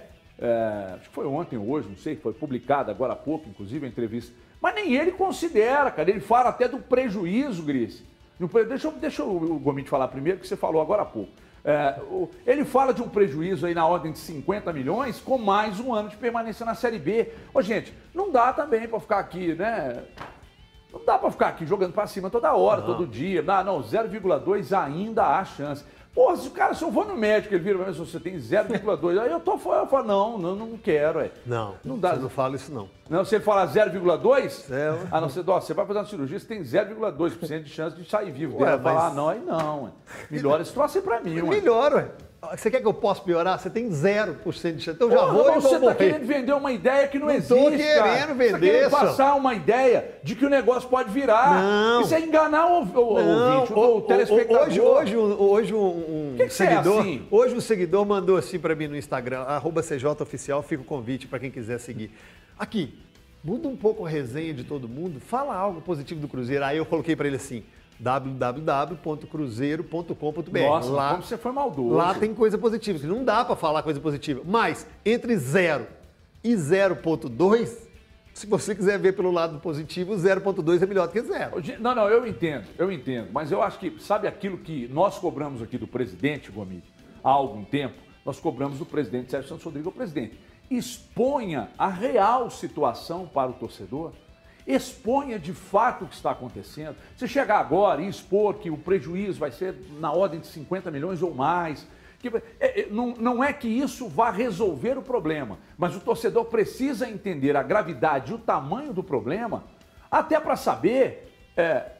[0.95, 3.89] acho que foi ontem ou hoje, não sei, foi publicada agora há pouco, inclusive, a
[3.89, 6.09] entrevista mas nem ele considera, cara.
[6.09, 8.03] Ele fala até do prejuízo, Gris.
[8.67, 11.31] Deixa, eu, deixa o Gomit falar primeiro, que você falou agora há pouco.
[11.63, 11.99] É,
[12.45, 16.07] ele fala de um prejuízo aí na ordem de 50 milhões com mais um ano
[16.07, 17.31] de permanência na Série B.
[17.53, 20.03] Ô, gente, não dá também para ficar aqui, né?
[20.91, 22.87] Não dá para ficar aqui jogando para cima toda hora, não.
[22.87, 23.41] todo dia.
[23.41, 25.83] Não, não 0,2 ainda há chance.
[26.13, 28.35] Porra, se o cara, se eu vou no médico, ele vira pra mim, você tem
[28.35, 31.31] 0,2, aí eu tô fora, eu falo, não, não, não quero, é.
[31.45, 32.15] Não, não dá.
[32.15, 32.89] Você não fala isso não.
[33.07, 36.47] Não, se ele falar 0,2, é, ah, não, você, você vai fazer uma cirurgia, você
[36.47, 38.57] tem 0,2% de chance de sair vivo.
[38.57, 38.81] Ué, mas...
[38.81, 39.93] falar, ah, não, aí não.
[40.31, 41.49] Melhora esse troço aí pra mim, ué.
[41.49, 42.11] Melhora, ué.
[42.41, 43.59] Você quer que eu possa piorar?
[43.59, 44.89] Você tem 0% de chance.
[44.91, 47.53] Então já vou e vou Você está querendo vender uma ideia que não, não existe,
[47.53, 48.33] Estou querendo cara.
[48.33, 51.61] vender, Você querendo passar uma ideia de que o negócio pode virar.
[51.61, 52.01] Não.
[52.01, 53.55] Isso é enganar o, o, não.
[53.55, 54.67] ouvinte, o, o, telespectador.
[54.67, 57.27] Hoje, hoje, hoje um, um que que seguidor, é assim?
[57.29, 61.39] hoje um seguidor mandou assim para mim no Instagram, arroba CJOficial, fica o convite para
[61.39, 62.09] quem quiser seguir.
[62.57, 62.97] Aqui,
[63.43, 66.63] muda um pouco a resenha de todo mundo, fala algo positivo do Cruzeiro.
[66.63, 67.63] Aí eu coloquei para ele assim,
[67.99, 70.59] www.cruzeiro.com.br.
[70.59, 71.95] Nossa, lá, como você foi maldoso.
[71.95, 73.05] Lá tem coisa positiva.
[73.05, 74.41] Não dá para falar coisa positiva.
[74.45, 75.85] Mas entre 0
[76.43, 77.89] e 0.2,
[78.33, 81.61] se você quiser ver pelo lado positivo, 0.2 é melhor do que zero.
[81.79, 83.27] Não, não, eu entendo, eu entendo.
[83.33, 86.87] Mas eu acho que, sabe aquilo que nós cobramos aqui do presidente, Gomide,
[87.21, 87.95] há algum tempo?
[88.25, 90.39] Nós cobramos do presidente Sérgio Santos Rodrigues, o presidente.
[90.71, 94.13] Exponha a real situação para o torcedor
[94.69, 96.95] exponha de fato o que está acontecendo.
[97.17, 101.23] Se chegar agora e expor que o prejuízo vai ser na ordem de 50 milhões
[101.23, 101.87] ou mais,
[102.19, 106.45] que, é, é, não, não é que isso vá resolver o problema, mas o torcedor
[106.45, 109.63] precisa entender a gravidade e o tamanho do problema,
[110.11, 111.93] até para saber é,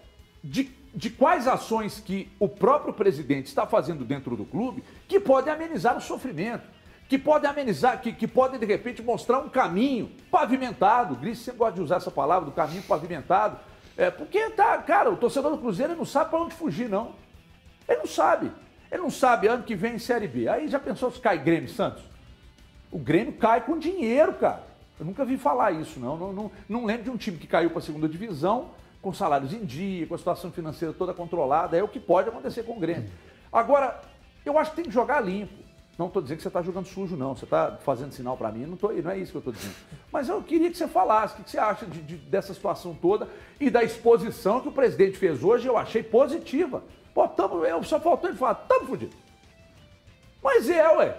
[0.44, 5.54] de, de quais ações que o próprio presidente está fazendo dentro do clube que podem
[5.54, 6.79] amenizar o sofrimento
[7.10, 11.16] que podem amenizar, que, que podem de repente mostrar um caminho pavimentado.
[11.16, 13.58] Gris sempre gosta de usar essa palavra, do caminho pavimentado.
[13.98, 17.16] É, porque tá, cara, o torcedor do Cruzeiro não sabe para onde fugir, não.
[17.88, 18.52] Ele não sabe.
[18.92, 20.48] Ele não sabe ano que vem em Série B.
[20.48, 22.04] Aí já pensou se cai Grêmio Santos?
[22.92, 24.68] O Grêmio cai com dinheiro, cara.
[25.00, 26.16] Eu nunca vi falar isso, não.
[26.16, 28.70] Não, não, não lembro de um time que caiu para a segunda divisão
[29.02, 31.76] com salários em dia, com a situação financeira toda controlada.
[31.76, 33.10] É o que pode acontecer com o Grêmio.
[33.52, 34.00] Agora,
[34.46, 35.69] eu acho que tem que jogar limpo.
[36.00, 37.36] Não estou dizendo que você está jogando sujo, não.
[37.36, 39.76] Você está fazendo sinal para mim, não, tô, não é isso que eu estou dizendo.
[40.10, 43.28] Mas eu queria que você falasse o que você acha de, de, dessa situação toda
[43.60, 46.82] e da exposição que o presidente fez hoje, eu achei positiva.
[47.14, 49.18] Pô, tamo, eu, só faltou ele falar, estamos fodidos.
[50.42, 51.18] Mas é, ué.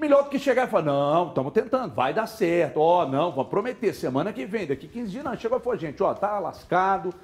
[0.00, 2.78] Melhor do que chegar e falar, não, estamos tentando, vai dar certo.
[2.78, 5.36] Ó, oh, não, vamos prometer, semana que vem, daqui 15 dias, não.
[5.36, 7.14] Chegou e falou, gente, ó, tá lascado,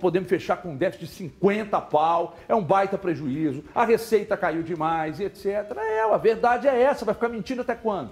[0.00, 4.62] podemos fechar com um déficit de 50 pau, é um baita prejuízo, a receita caiu
[4.62, 5.46] demais, etc.
[5.76, 8.10] É, a verdade é essa, vai ficar mentindo até quando?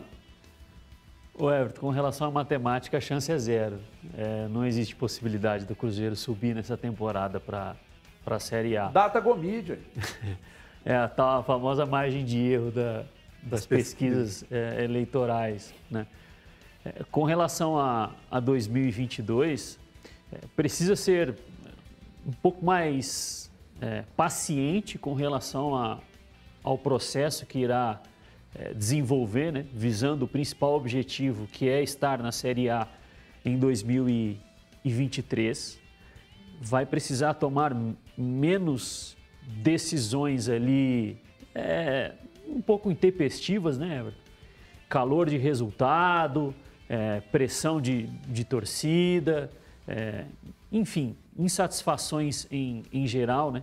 [1.37, 3.81] O Everton, com relação à matemática, a chance é zero.
[4.17, 7.75] É, não existe possibilidade do Cruzeiro subir nessa temporada para
[8.25, 8.87] a Série A.
[8.87, 9.81] Data Gomídia.
[10.85, 13.05] é a tal a famosa margem de erro da,
[13.43, 15.75] das pesquisas é, eleitorais.
[15.91, 16.07] Né?
[16.85, 19.84] É, com relação a, a 2022, é,
[20.57, 21.37] precisa ser
[22.27, 26.01] um pouco mais é, paciente com relação a,
[26.63, 28.01] ao processo que irá
[28.55, 32.89] é, desenvolver, né, visando o principal objetivo, que é estar na Série A
[33.45, 35.79] em 2023.
[36.61, 37.77] Vai precisar tomar
[38.17, 41.19] menos decisões ali
[41.55, 42.13] é,
[42.49, 44.25] um pouco intempestivas, né, Everton?
[44.89, 46.55] Calor de resultado,
[46.89, 49.51] é, pressão de, de torcida,
[49.87, 50.25] é,
[50.73, 53.63] enfim, insatisfações em, em geral, né?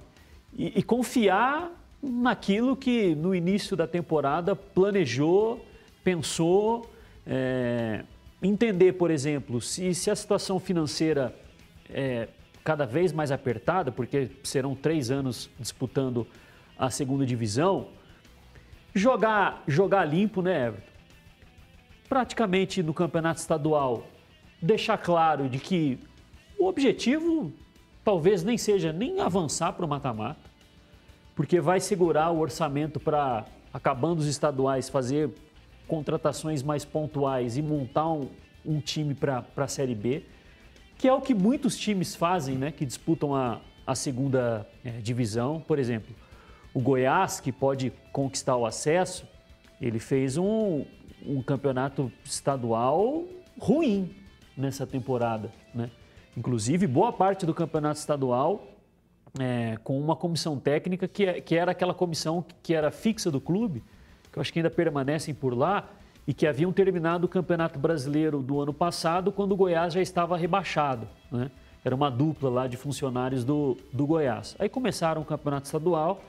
[0.53, 5.65] E, e, confiar naquilo que no início da temporada planejou,
[6.03, 6.91] pensou,
[7.25, 8.03] é,
[8.41, 11.33] entender, por exemplo, se, se a situação financeira
[11.89, 12.27] é
[12.63, 16.27] cada vez mais apertada, porque serão três anos disputando
[16.77, 17.87] a segunda divisão,
[18.93, 20.91] jogar, jogar limpo, né, Everton?
[22.07, 24.05] Praticamente no campeonato estadual,
[24.61, 25.97] deixar claro de que
[26.61, 27.51] o objetivo
[28.03, 30.49] talvez nem seja nem avançar para o mata-mata,
[31.35, 35.31] porque vai segurar o orçamento para, acabando os estaduais, fazer
[35.87, 38.29] contratações mais pontuais e montar um,
[38.63, 40.23] um time para a Série B,
[40.99, 45.59] que é o que muitos times fazem, né, que disputam a, a segunda é, divisão.
[45.67, 46.15] Por exemplo,
[46.75, 49.27] o Goiás, que pode conquistar o acesso,
[49.81, 50.85] ele fez um,
[51.25, 53.25] um campeonato estadual
[53.59, 54.15] ruim
[54.55, 55.89] nessa temporada, né?
[56.35, 58.67] Inclusive, boa parte do campeonato estadual
[59.39, 63.39] é, com uma comissão técnica que, é, que era aquela comissão que era fixa do
[63.39, 63.83] clube,
[64.31, 65.89] que eu acho que ainda permanecem por lá,
[66.27, 70.37] e que haviam terminado o Campeonato Brasileiro do ano passado, quando o Goiás já estava
[70.37, 71.07] rebaixado.
[71.31, 71.49] Né?
[71.83, 74.55] Era uma dupla lá de funcionários do, do Goiás.
[74.59, 76.21] Aí começaram o Campeonato Estadual,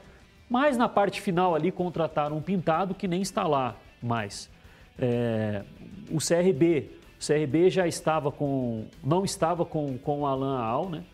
[0.48, 4.50] mas na parte final ali contrataram um pintado que nem está lá mais.
[4.98, 5.62] É,
[6.10, 6.90] o CRB
[7.22, 11.04] o CRB já estava com, não estava com, com o Alan Al, né?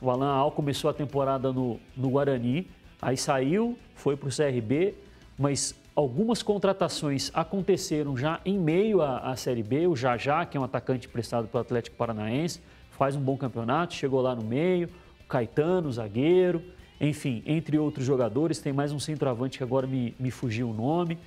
[0.00, 2.70] O Alan Al começou a temporada no, no Guarani,
[3.02, 4.94] aí saiu, foi para o CRB,
[5.36, 9.88] mas algumas contratações aconteceram já em meio à, à Série B.
[9.88, 12.60] O Jajá, que é um atacante prestado pelo Atlético Paranaense,
[12.92, 14.88] faz um bom campeonato, chegou lá no meio.
[15.24, 16.62] O Caetano, zagueiro,
[17.00, 18.60] enfim, entre outros jogadores.
[18.60, 21.18] Tem mais um centroavante que agora me, me fugiu o nome.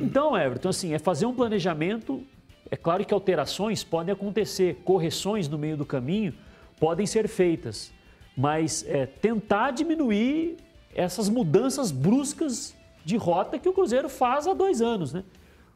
[0.00, 2.24] Então, Everton, assim, é fazer um planejamento.
[2.70, 6.34] É claro que alterações podem acontecer, correções no meio do caminho
[6.78, 7.92] podem ser feitas,
[8.36, 10.56] mas é, tentar diminuir
[10.94, 15.24] essas mudanças bruscas de rota que o Cruzeiro faz há dois anos, né?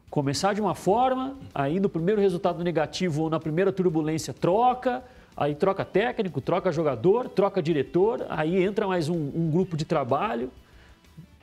[0.09, 5.03] Começar de uma forma, aí no primeiro resultado negativo ou na primeira turbulência troca,
[5.35, 10.51] aí troca técnico, troca jogador, troca diretor, aí entra mais um, um grupo de trabalho,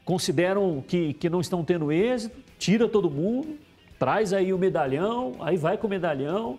[0.05, 3.59] consideram que, que não estão tendo êxito, tira todo mundo,
[4.01, 6.59] traz aí o medalhão, aí vai com o medalhão.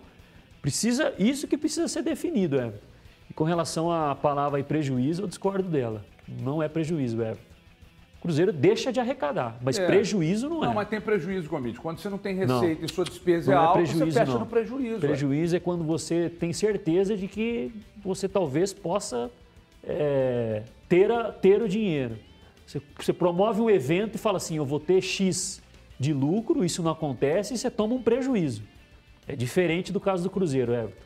[0.62, 2.78] Precisa, isso que precisa ser definido, Everton.
[3.28, 6.04] E com relação à palavra prejuízo, eu discordo dela.
[6.40, 7.52] Não é prejuízo, Everton.
[8.20, 9.84] Cruzeiro deixa de arrecadar, mas é.
[9.84, 10.68] prejuízo não é.
[10.68, 11.80] Não, mas tem prejuízo, Gomide.
[11.80, 12.86] Quando você não tem receita não.
[12.86, 14.38] e sua despesa não é, é alta, prejuízo, você fecha não.
[14.38, 15.00] no prejuízo.
[15.00, 15.56] Prejuízo é.
[15.56, 17.72] é quando você tem certeza de que
[18.04, 19.28] você talvez possa
[19.82, 22.16] é, ter, a, ter o dinheiro.
[22.64, 25.60] Você, você, promove um evento e fala assim, eu vou ter X
[26.02, 28.64] de lucro, isso não acontece e você toma um prejuízo.
[29.26, 31.00] É diferente do caso do Cruzeiro, Everton.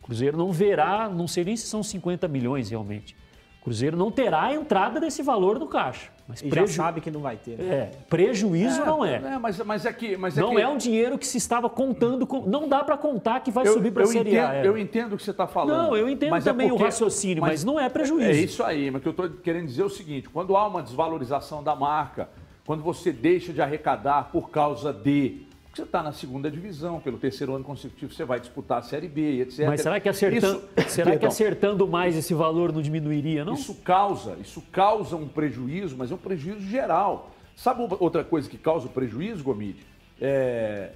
[0.00, 3.16] O Cruzeiro não verá, não sei nem se são 50 milhões realmente.
[3.60, 6.10] O Cruzeiro não terá a entrada desse valor no caixa.
[6.26, 6.66] Mas e preju...
[6.66, 7.56] já sabe que não vai ter.
[7.56, 7.64] Né?
[7.64, 9.14] É, prejuízo é, não é.
[9.14, 9.38] é.
[9.38, 10.60] mas, mas é que, mas é não que...
[10.60, 12.26] é um dinheiro que se estava contando.
[12.26, 12.40] Com...
[12.40, 14.64] Não dá para contar que vai eu, subir para a Série A.
[14.64, 15.76] Eu entendo o que você está falando.
[15.76, 16.82] Não, eu entendo é também porque...
[16.82, 18.28] o raciocínio, mas, mas, não é prejuízo.
[18.28, 20.66] É isso aí, mas o que eu estou querendo dizer é o seguinte: quando há
[20.66, 22.28] uma desvalorização da marca,
[22.66, 27.16] quando você deixa de arrecadar por causa de porque você está na segunda divisão, pelo
[27.16, 29.66] terceiro ano consecutivo você vai disputar a Série B, etc.
[29.66, 33.54] Mas será que acertando, isso, será que acertando mais esse valor não diminuiria, não?
[33.54, 37.30] Isso causa, isso causa um prejuízo, mas é um prejuízo geral.
[37.56, 39.86] Sabe outra coisa que causa prejuízo, Gomide?
[40.20, 40.90] É...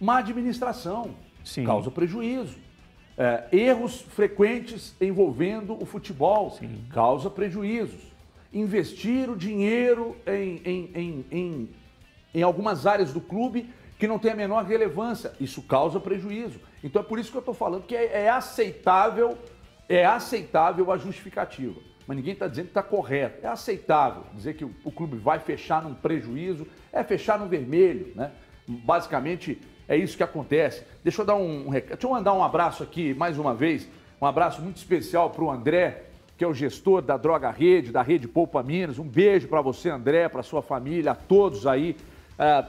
[0.00, 1.10] Má administração
[1.44, 1.64] Sim.
[1.64, 2.56] causa prejuízo.
[3.20, 6.84] É, erros frequentes envolvendo o futebol Sim.
[6.90, 8.00] causa prejuízos.
[8.52, 11.70] Investir o dinheiro em, em, em, em,
[12.34, 15.32] em algumas áreas do clube que não tem a menor relevância.
[15.40, 16.60] Isso causa prejuízo.
[16.82, 19.36] Então é por isso que eu estou falando que é, é, aceitável,
[19.88, 21.80] é aceitável a justificativa.
[22.06, 23.44] Mas ninguém está dizendo que está correto.
[23.44, 28.12] É aceitável dizer que o, o, clube vai fechar num prejuízo, é fechar no vermelho,
[28.14, 28.30] né?
[28.66, 30.84] Basicamente é isso que acontece.
[31.02, 33.88] Deixa eu dar um, um deixa eu mandar um abraço aqui mais uma vez,
[34.20, 36.07] um abraço muito especial para o André,
[36.38, 38.96] que é o gestor da Droga Rede, da Rede Poupa Minas.
[38.96, 41.96] Um beijo para você, André, para sua família, a todos aí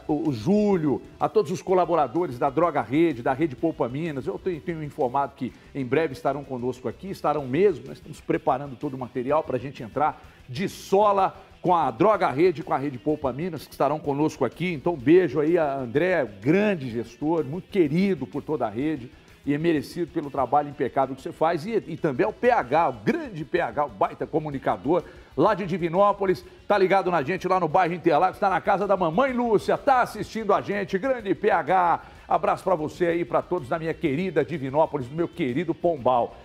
[0.07, 4.25] o, Júlio, a todos os colaboradores da Droga Rede, da Rede Poupa Minas.
[4.25, 7.85] Eu tenho, tenho, informado que em breve estarão conosco aqui, estarão mesmo.
[7.87, 12.27] Nós estamos preparando todo o material para a gente entrar de sola com a Droga
[12.31, 14.73] Rede, com a Rede Poupa Minas, que estarão conosco aqui.
[14.73, 19.11] Então, beijo aí a André, grande gestor, muito querido por toda a rede
[19.45, 21.65] e é merecido pelo trabalho impecável que você faz.
[21.65, 25.03] E, e também ao PH, o grande PH, o baita comunicador
[25.35, 28.97] lá de Divinópolis, tá ligado na gente lá no bairro Interlagos, está na casa da
[28.97, 32.01] mamãe Lúcia, tá assistindo a gente, grande PH.
[32.27, 36.35] Abraço para você aí, para todos da minha querida Divinópolis, do meu querido Pombal.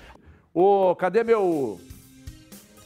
[0.53, 1.81] Ô, cadê meu...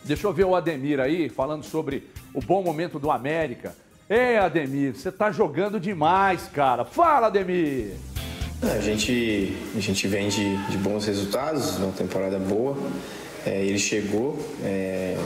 [0.05, 3.77] Deixa eu ver o Ademir aí, falando sobre o bom momento do América.
[4.09, 6.85] Ei, Ademir, você tá jogando demais, cara.
[6.87, 8.18] Fala, Ademir!
[8.61, 12.77] A gente, a gente vem de, de bons resultados, uma temporada boa.
[13.47, 15.17] É, ele chegou é,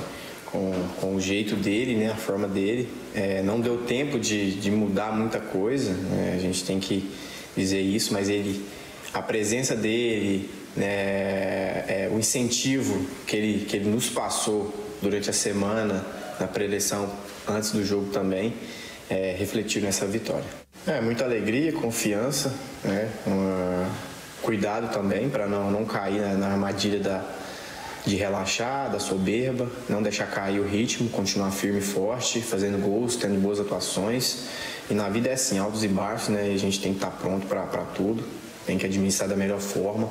[0.45, 2.89] com, com o jeito dele, né, a forma dele.
[3.15, 7.11] É, não deu tempo de, de mudar muita coisa, né, a gente tem que
[7.57, 8.67] dizer isso, mas ele,
[9.15, 15.33] a presença dele, né, é, o incentivo que ele, que ele nos passou durante a
[15.33, 16.05] semana,
[16.39, 17.11] na pré-eleição,
[17.49, 18.53] antes do jogo também,
[19.09, 20.62] é, refletiu nessa vitória.
[20.85, 23.09] É, muita alegria, confiança, né?
[24.43, 27.25] cuidado também para não, não cair na, armadilha da,
[28.05, 33.15] de relaxar, da soberba, não deixar cair o ritmo, continuar firme e forte, fazendo gols,
[33.15, 34.49] tendo boas atuações.
[34.91, 36.51] E na vida é assim, altos e baixos, né?
[36.51, 37.65] E a gente tem que estar tá pronto para
[37.95, 38.25] tudo,
[38.67, 40.11] tem que administrar da melhor forma,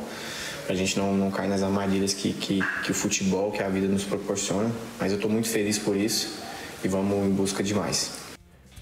[0.65, 3.67] para a gente não, não cair nas armadilhas que, que, que o futebol, que a
[3.67, 4.71] vida nos proporciona.
[4.97, 6.39] Mas eu estou muito feliz por isso
[6.81, 8.20] e vamos em busca de mais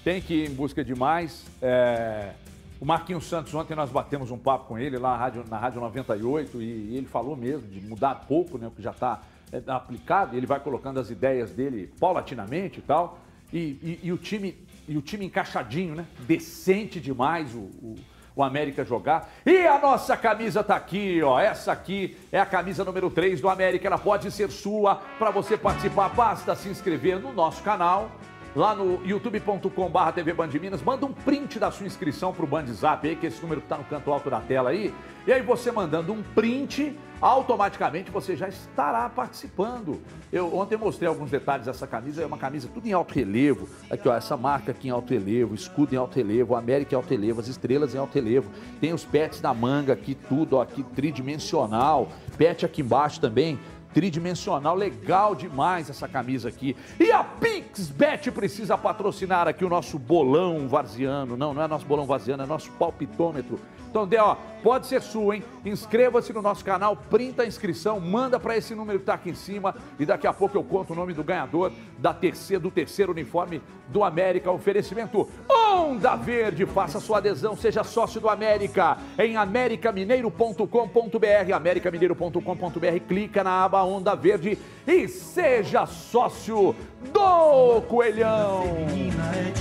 [0.04, 1.44] tem que ir em busca de mais.
[1.60, 2.32] É...
[2.80, 5.80] O Marquinhos Santos, ontem nós batemos um papo com ele lá na Rádio, na Rádio
[5.82, 9.20] 98 e, ele falou mesmo de mudar pouco, né, o que já está
[9.52, 13.18] é, aplicado, ele vai colocando as ideias dele paulatinamente e tal.
[13.52, 14.56] E, e, e, o, time,
[14.88, 16.06] e o time encaixadinho, né?
[16.20, 17.96] Decente demais o, o,
[18.36, 19.28] o América jogar.
[19.44, 21.38] E a nossa camisa tá aqui, ó.
[21.38, 23.88] Essa aqui é a camisa número 3 do América.
[23.88, 26.08] Ela pode ser sua para você participar.
[26.10, 28.10] Basta se inscrever no nosso canal
[28.54, 32.66] lá no youtube.com.br TV Band Minas, manda um print da sua inscrição para o Band
[32.66, 34.92] Zap aí, que é esse número que está no canto alto da tela aí.
[35.26, 40.00] E aí você mandando um print, automaticamente você já estará participando.
[40.32, 43.68] Eu ontem mostrei alguns detalhes dessa camisa, é uma camisa tudo em alto relevo.
[43.90, 47.10] Aqui, ó, essa marca aqui em alto relevo, escudo em alto relevo, América em alto
[47.10, 48.50] relevo, as estrelas em alto relevo.
[48.80, 52.08] Tem os pets da manga aqui, tudo, ó, aqui tridimensional.
[52.36, 53.58] Pet aqui embaixo também
[53.92, 56.76] tridimensional, legal demais essa camisa aqui.
[56.98, 61.36] E a PixBet precisa patrocinar aqui o nosso bolão varziano.
[61.36, 63.60] Não, não é nosso bolão varziano, é nosso palpitômetro.
[63.90, 65.44] Então, Dé, ó, pode ser sua, hein?
[65.64, 69.34] Inscreva-se no nosso canal, printa a inscrição, manda para esse número que está aqui em
[69.34, 73.12] cima e daqui a pouco eu conto o nome do ganhador da terceira, do terceiro
[73.12, 74.50] uniforme do América.
[74.50, 76.64] Oferecimento Onda Verde.
[76.66, 83.00] Faça sua adesão, seja sócio do América em americamineiro.com.br, americamineiro.com.br.
[83.06, 86.74] Clica na aba Onda Verde e seja sócio
[87.12, 88.64] do Coelhão.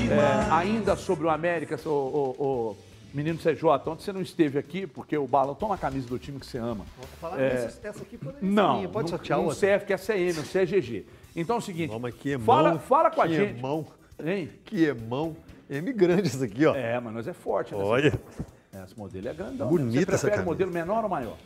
[0.09, 2.75] É, ainda sobre o América, o,
[3.13, 6.39] Menino CJ, ontem você não esteve aqui porque o Bala toma a camisa do time
[6.39, 6.85] que você ama.
[7.19, 7.65] Falar é...
[7.65, 8.89] nisso, essa aqui pode não, minha.
[8.89, 11.05] pode sortear não serve que essa é M, não é GG.
[11.35, 13.57] Então é o seguinte, Toma, que emão, fala, fala com a gente.
[13.57, 13.87] Emão,
[14.23, 14.49] hein?
[14.65, 15.35] Que emão.
[15.69, 16.75] M grande isso aqui, ó.
[16.75, 17.75] É, mas nós é forte.
[17.75, 17.83] Né?
[17.83, 18.19] Olha.
[18.83, 19.67] Esse modelo é grandão.
[19.67, 21.37] Bonita você prefere modelo menor ou maior?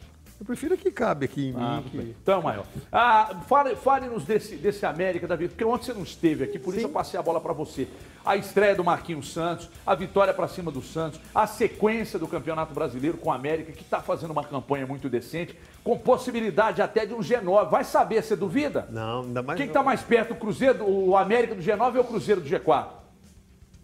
[0.43, 1.89] Eu prefiro que cabe aqui em ah, mim.
[1.89, 2.15] Que...
[2.21, 2.65] Então, maior.
[2.91, 6.79] Ah, fale-nos fale desse, desse América, Davi, porque ontem você não esteve aqui, por Sim.
[6.79, 7.87] isso eu passei a bola para você.
[8.25, 12.73] A estreia do Marquinhos Santos, a vitória para cima do Santos, a sequência do Campeonato
[12.73, 17.13] Brasileiro com a América, que está fazendo uma campanha muito decente, com possibilidade até de
[17.13, 17.69] um G9.
[17.69, 18.85] Vai saber, você duvida?
[18.91, 19.57] Não, ainda mais.
[19.57, 23.02] Quem está mais perto, o Cruzeiro, o América do G9 ou o Cruzeiro do G4?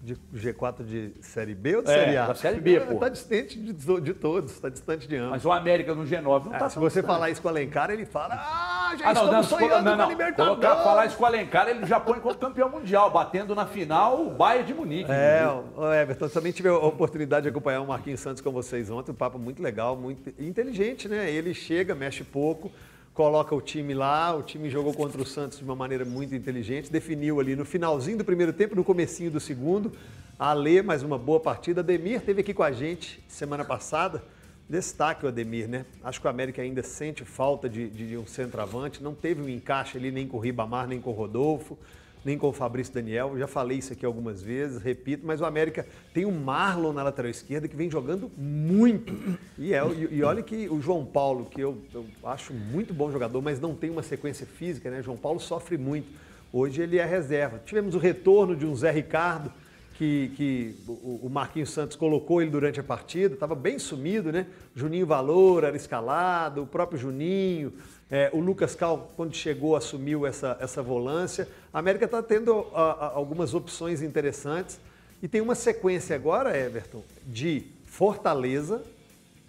[0.01, 2.27] De G4 de Série B ou de é, Série A?
[2.27, 2.93] Da Série B, pô.
[2.93, 5.31] Está distante de, de todos, está distante de ambos.
[5.31, 7.89] Mas o América no G9 não está é, Se você falar isso com o Alencar,
[7.89, 10.09] ele fala, ah, já ah, não, estamos não, sonhando não, não.
[10.09, 10.59] Libertadores.
[10.59, 14.25] Colocar, falar isso com o Alencar, ele já põe como campeão mundial, batendo na final
[14.25, 15.11] o Bayern de Munique.
[15.11, 15.45] É,
[15.75, 19.15] o Everton, também tive a oportunidade de acompanhar o Marquinhos Santos com vocês ontem, um
[19.15, 21.29] papo muito legal, muito inteligente, né?
[21.29, 22.71] Ele chega, mexe pouco,
[23.19, 26.89] coloca o time lá, o time jogou contra o Santos de uma maneira muito inteligente,
[26.89, 29.91] definiu ali no finalzinho do primeiro tempo, no comecinho do segundo,
[30.39, 31.81] Alê, mais uma boa partida.
[31.81, 34.23] Ademir teve aqui com a gente semana passada.
[34.69, 35.85] Destaque o Ademir, né?
[36.01, 39.03] Acho que o América ainda sente falta de, de, um centroavante.
[39.03, 41.77] Não teve um encaixe ali nem com o Ribamar, nem com o Rodolfo,
[42.23, 43.37] nem com o Fabrício Daniel.
[43.37, 47.29] Já falei isso aqui algumas vezes, repito, mas o América tem o Marlon na lateral
[47.29, 49.13] esquerda que vem jogando muito.
[49.57, 53.11] E, é, e, e olha que o João Paulo, que eu, eu acho muito bom
[53.11, 55.01] jogador, mas não tem uma sequência física, né?
[55.01, 56.07] João Paulo sofre muito.
[56.51, 57.61] Hoje ele é reserva.
[57.65, 59.51] Tivemos o retorno de um Zé Ricardo
[59.99, 64.47] que, que o Marquinhos Santos colocou ele durante a partida, estava bem sumido, né?
[64.73, 67.73] Juninho Valor era escalado, o próprio Juninho,
[68.09, 71.49] é, o Lucas Cal, quando chegou, assumiu essa, essa volância.
[71.73, 74.79] A América está tendo a, a, algumas opções interessantes
[75.21, 78.81] e tem uma sequência agora, Everton, de Fortaleza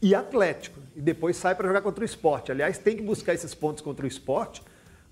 [0.03, 0.81] e Atlético.
[0.97, 2.51] E depois sai para jogar contra o esporte.
[2.51, 4.65] Aliás, tem que buscar esses pontos contra o esporte,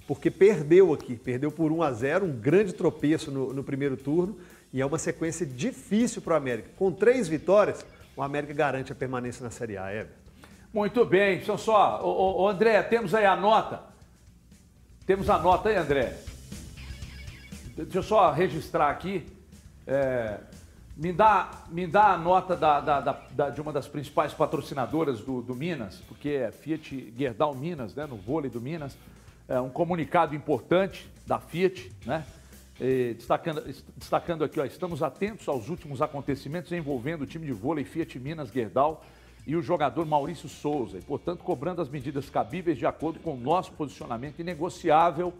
[0.04, 4.36] porque perdeu aqui, perdeu por 1 a 0 um grande tropeço no, no primeiro turno
[4.72, 6.70] e é uma sequência difícil para o América.
[6.76, 7.84] Com três vitórias,
[8.16, 10.18] o América garante a permanência na Série A, Everton.
[10.72, 13.80] Muito bem, então só, o, o, André, temos aí a nota.
[15.06, 16.14] Temos a nota aí, André.
[17.74, 19.26] Deixa eu só registrar aqui.
[19.86, 20.38] É,
[20.94, 25.40] me, dá, me dá a nota da, da, da, de uma das principais patrocinadoras do,
[25.40, 28.98] do Minas, porque é Fiat Gerdau Minas, né, no vôlei do Minas.
[29.48, 32.26] É um comunicado importante da Fiat, né?
[32.78, 33.64] Destacando,
[33.96, 38.50] destacando aqui, ó, estamos atentos aos últimos acontecimentos envolvendo o time de vôlei Fiat Minas
[38.50, 39.04] Gerdau
[39.44, 43.36] e o jogador Maurício Souza, e, portanto, cobrando as medidas cabíveis de acordo com o
[43.36, 45.34] nosso posicionamento inegociável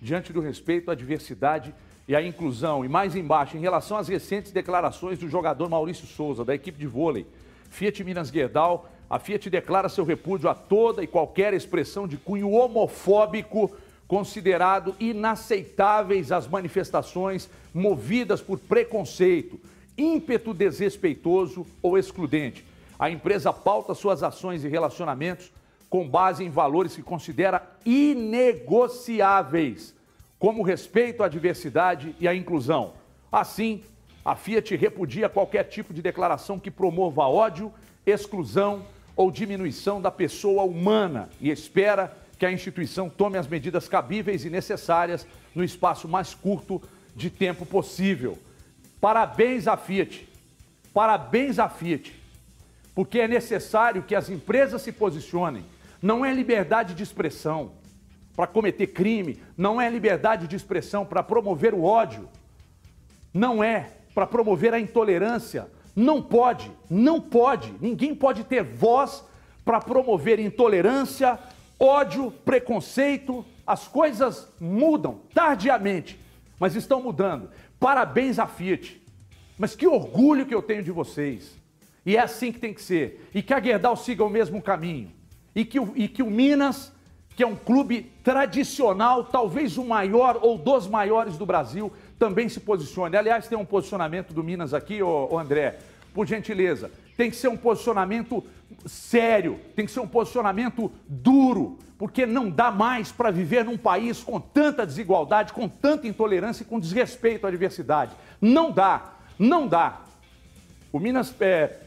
[0.00, 1.74] diante do respeito à diversidade
[2.06, 2.84] e à inclusão.
[2.84, 6.86] E mais embaixo, em relação às recentes declarações do jogador Maurício Souza, da equipe de
[6.86, 7.26] vôlei
[7.70, 12.50] Fiat Minas Gerdau, a Fiat declara seu repúdio a toda e qualquer expressão de cunho
[12.50, 13.74] homofóbico
[14.06, 19.58] considerado inaceitáveis as manifestações movidas por preconceito,
[19.96, 22.64] ímpeto desrespeitoso ou excludente.
[22.98, 25.50] A empresa pauta suas ações e relacionamentos
[25.88, 29.94] com base em valores que considera inegociáveis,
[30.38, 32.94] como respeito à diversidade e à inclusão.
[33.30, 33.82] Assim,
[34.24, 37.72] a Fiat repudia qualquer tipo de declaração que promova ódio,
[38.06, 38.84] exclusão
[39.16, 44.50] ou diminuição da pessoa humana e espera que a instituição tome as medidas cabíveis e
[44.50, 46.82] necessárias no espaço mais curto
[47.14, 48.38] de tempo possível.
[49.00, 50.28] Parabéns à Fiat.
[50.92, 52.12] Parabéns à Fiat.
[52.94, 55.64] Porque é necessário que as empresas se posicionem.
[56.00, 57.72] Não é liberdade de expressão
[58.36, 62.28] para cometer crime, não é liberdade de expressão para promover o ódio.
[63.32, 65.68] não é para promover a intolerância.
[65.94, 69.24] Não pode, não pode, ninguém pode ter voz
[69.64, 71.38] para promover intolerância,
[71.78, 73.44] ódio, preconceito.
[73.66, 76.20] As coisas mudam tardiamente,
[76.58, 77.50] mas estão mudando.
[77.80, 79.00] Parabéns à Fiat.
[79.58, 81.56] Mas que orgulho que eu tenho de vocês.
[82.04, 83.28] E é assim que tem que ser.
[83.34, 85.10] E que a Gerdau siga o mesmo caminho.
[85.54, 86.92] E que o, e que o Minas,
[87.36, 92.60] que é um clube tradicional, talvez o maior ou dos maiores do Brasil, também se
[92.60, 93.16] posicione.
[93.16, 95.78] Aliás, tem um posicionamento do Minas aqui, ô, ô André,
[96.14, 96.90] por gentileza.
[97.16, 98.42] Tem que ser um posicionamento
[98.86, 104.22] sério, tem que ser um posicionamento duro, porque não dá mais para viver num país
[104.22, 108.12] com tanta desigualdade, com tanta intolerância e com desrespeito à diversidade.
[108.40, 110.00] Não dá, não dá.
[110.92, 111.80] O Minas é,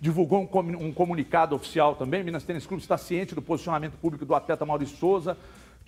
[0.00, 2.24] divulgou um, um comunicado oficial também.
[2.24, 5.36] Minas Tênis Clube está ciente do posicionamento público do atleta Maurício Souza.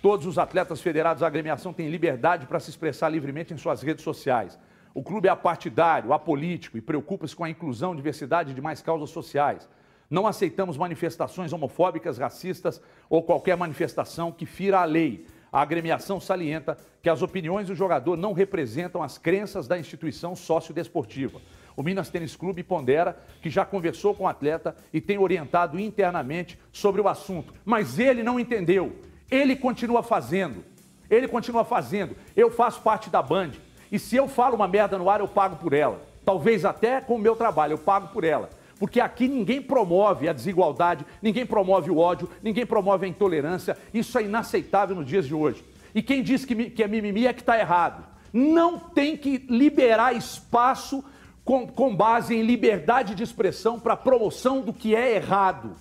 [0.01, 4.03] Todos os atletas federados à agremiação têm liberdade para se expressar livremente em suas redes
[4.03, 4.57] sociais.
[4.95, 9.09] O clube é apartidário, apolítico e preocupa-se com a inclusão e diversidade de mais causas
[9.09, 9.67] sociais.
[10.09, 15.27] Não aceitamos manifestações homofóbicas, racistas ou qualquer manifestação que fira a lei.
[15.51, 21.41] A agremiação salienta que as opiniões do jogador não representam as crenças da instituição sócio-desportiva.
[21.75, 26.57] O Minas Tênis Clube pondera que já conversou com o atleta e tem orientado internamente
[26.71, 27.53] sobre o assunto.
[27.65, 28.95] Mas ele não entendeu.
[29.29, 30.63] Ele continua fazendo.
[31.09, 32.15] Ele continua fazendo.
[32.33, 33.51] Eu faço parte da Band.
[33.91, 36.01] E se eu falo uma merda no ar, eu pago por ela.
[36.23, 38.49] Talvez até com o meu trabalho, eu pago por ela.
[38.79, 43.77] Porque aqui ninguém promove a desigualdade, ninguém promove o ódio, ninguém promove a intolerância.
[43.93, 45.63] Isso é inaceitável nos dias de hoje.
[45.93, 48.03] E quem diz que, que é mimimi é que está errado.
[48.33, 51.03] Não tem que liberar espaço
[51.45, 55.75] com, com base em liberdade de expressão para promoção do que é errado.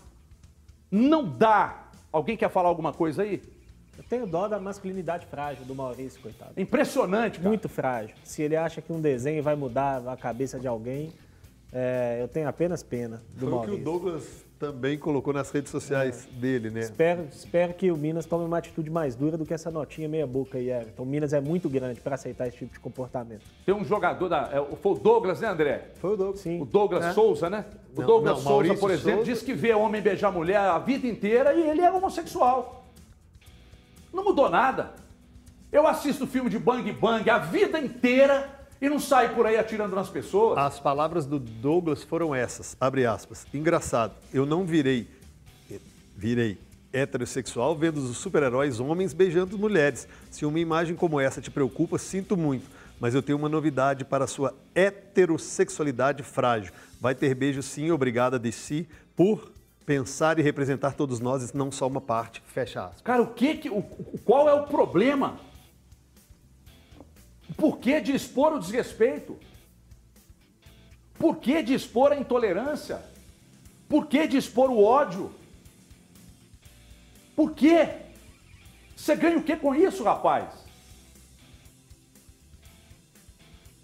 [0.88, 1.86] Não dá.
[2.12, 3.42] Alguém quer falar alguma coisa aí?
[3.96, 6.52] Eu tenho dó da masculinidade frágil do Maurício, coitado.
[6.56, 7.48] Impressionante, cara.
[7.48, 8.14] Muito frágil.
[8.24, 11.12] Se ele acha que um desenho vai mudar a cabeça de alguém,
[11.72, 13.74] é, eu tenho apenas pena do Foi Maurício.
[13.74, 16.40] o que o Douglas também colocou nas redes sociais é.
[16.40, 16.80] dele, né?
[16.80, 20.26] Espero, espero que o Minas tome uma atitude mais dura do que essa notinha meia
[20.26, 21.02] boca aí, Everton.
[21.02, 23.42] O Minas é muito grande para aceitar esse tipo de comportamento.
[23.66, 24.48] Tem um jogador da.
[24.52, 25.90] É, foi o Douglas, né, André?
[25.96, 26.40] Foi o Douglas.
[26.40, 26.62] Sim.
[26.62, 27.12] O Douglas é.
[27.12, 27.64] Souza, né?
[27.94, 29.32] O não, Douglas não, Souza, Maurício por exemplo, Souza...
[29.32, 32.83] diz que vê homem beijar mulher a vida inteira e ele é homossexual.
[34.14, 34.94] Não mudou nada.
[35.72, 38.48] Eu assisto filme de bang bang a vida inteira
[38.80, 40.56] e não sai por aí atirando nas pessoas.
[40.56, 43.44] As palavras do Douglas foram essas, abre aspas.
[43.52, 45.08] Engraçado, eu não virei
[46.16, 46.56] virei
[46.92, 50.06] heterossexual vendo os super-heróis homens beijando mulheres.
[50.30, 54.24] Se uma imagem como essa te preocupa, sinto muito, mas eu tenho uma novidade para
[54.24, 56.72] a sua heterossexualidade frágil.
[57.00, 59.50] Vai ter beijo sim, obrigada de si por
[59.84, 62.42] pensar e representar todos nós, não só uma parte.
[62.46, 63.02] Fecha aspas.
[63.02, 63.82] Cara, o que, que o,
[64.24, 65.38] qual é o problema?
[67.56, 69.38] Por que de expor o desrespeito?
[71.18, 73.00] Por que de expor a intolerância?
[73.88, 75.32] Por que de expor o ódio?
[77.36, 77.88] Por quê?
[78.96, 80.48] Você ganha o que com isso, rapaz?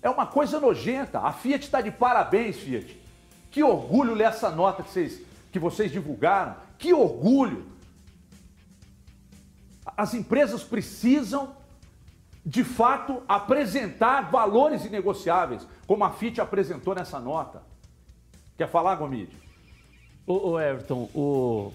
[0.03, 1.20] É uma coisa nojenta.
[1.20, 2.98] A Fiat está de parabéns, Fiat.
[3.51, 5.20] Que orgulho ler essa nota que vocês,
[5.51, 6.57] que vocês divulgaram.
[6.78, 7.66] Que orgulho.
[9.96, 11.55] As empresas precisam,
[12.44, 17.62] de fato, apresentar valores inegociáveis, como a Fiat apresentou nessa nota.
[18.57, 19.36] Quer falar, Gomide?
[20.26, 21.72] O, o Everton, o,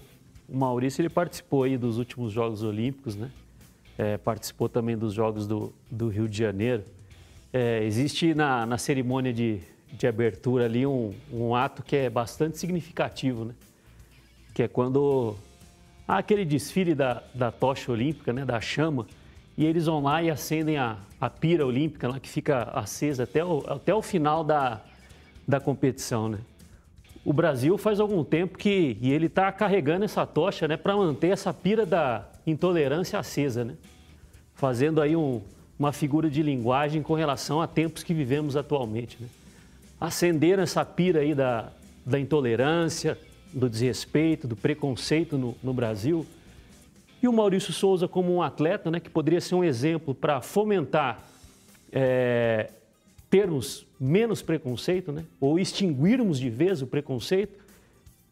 [0.48, 3.30] o Maurício ele participou aí dos últimos Jogos Olímpicos, né?
[3.98, 6.84] É, participou também dos Jogos do, do Rio de Janeiro.
[7.52, 9.60] É, existe na, na cerimônia de,
[9.92, 13.54] de abertura ali um, um ato que é bastante significativo, né?
[14.54, 15.36] Que é quando
[16.06, 18.44] há aquele desfile da, da tocha olímpica, né?
[18.44, 19.06] Da chama,
[19.56, 23.44] e eles vão lá e acendem a, a pira olímpica lá, que fica acesa até
[23.44, 24.80] o, até o final da,
[25.46, 26.38] da competição, né?
[27.26, 31.30] o Brasil faz algum tempo que e ele está carregando essa tocha, né, para manter
[31.30, 33.74] essa pira da intolerância acesa, né?
[34.54, 35.42] Fazendo aí um,
[35.76, 39.26] uma figura de linguagem com relação a tempos que vivemos atualmente, né?
[40.00, 41.70] Acender essa pira aí da,
[42.04, 43.18] da intolerância,
[43.52, 46.26] do desrespeito, do preconceito no, no Brasil.
[47.22, 51.24] E o Maurício Souza como um atleta, né, que poderia ser um exemplo para fomentar
[51.90, 52.70] é,
[53.30, 55.24] termos menos preconceito, né?
[55.40, 57.58] ou extinguirmos de vez o preconceito,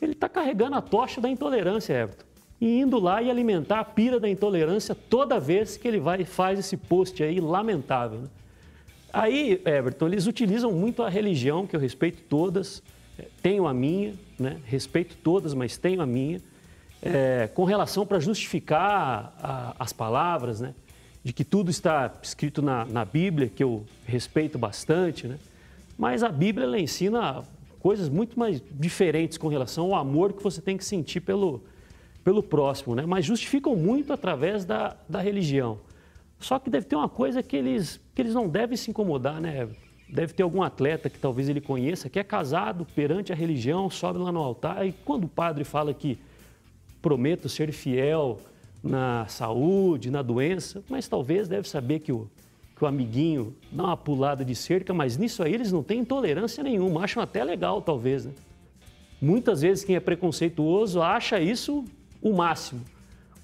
[0.01, 2.25] ele está carregando a tocha da intolerância, Everton.
[2.61, 6.59] E indo lá e alimentar a pira da intolerância toda vez que ele vai faz
[6.59, 8.21] esse post aí lamentável.
[8.21, 8.29] Né?
[9.15, 12.83] Aí, Everton, eles utilizam muito a religião, que eu respeito todas,
[13.17, 14.59] é, tenho a minha, né?
[14.65, 16.41] respeito todas, mas tenho a minha,
[17.01, 20.75] é, com relação para justificar a, as palavras, né?
[21.23, 25.39] de que tudo está escrito na, na Bíblia, que eu respeito bastante, né?
[25.97, 27.43] Mas a Bíblia ela ensina
[27.81, 31.62] coisas muito mais diferentes com relação ao amor que você tem que sentir pelo,
[32.23, 33.07] pelo próximo, né?
[33.07, 35.79] Mas justificam muito através da, da religião.
[36.39, 39.68] Só que deve ter uma coisa que eles, que eles não devem se incomodar, né?
[40.09, 44.18] Deve ter algum atleta que talvez ele conheça, que é casado perante a religião, sobe
[44.18, 46.18] lá no altar e quando o padre fala que
[47.01, 48.39] prometo ser fiel
[48.82, 52.28] na saúde, na doença, mas talvez deve saber que o,
[52.76, 56.62] que o amiguinho dá uma pulada de cerca, mas nisso aí eles não têm intolerância
[56.62, 58.32] nenhuma, acham até legal, talvez, né?
[59.20, 61.85] Muitas vezes quem é preconceituoso acha isso
[62.20, 62.82] o máximo.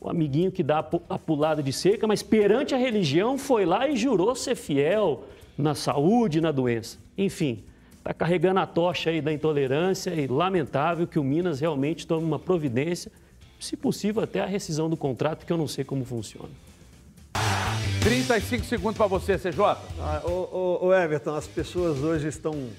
[0.01, 3.96] O amiguinho que dá a pulada de cerca, mas perante a religião foi lá e
[3.96, 5.24] jurou ser fiel
[5.59, 6.98] na saúde, na doença.
[7.18, 7.64] Enfim,
[7.98, 12.38] está carregando a tocha aí da intolerância e lamentável que o Minas realmente tome uma
[12.38, 13.12] providência,
[13.59, 16.48] se possível até a rescisão do contrato, que eu não sei como funciona.
[18.03, 19.61] 35 segundos para você, CJ.
[19.61, 22.70] Ah, o, o, Everton, as pessoas hoje estão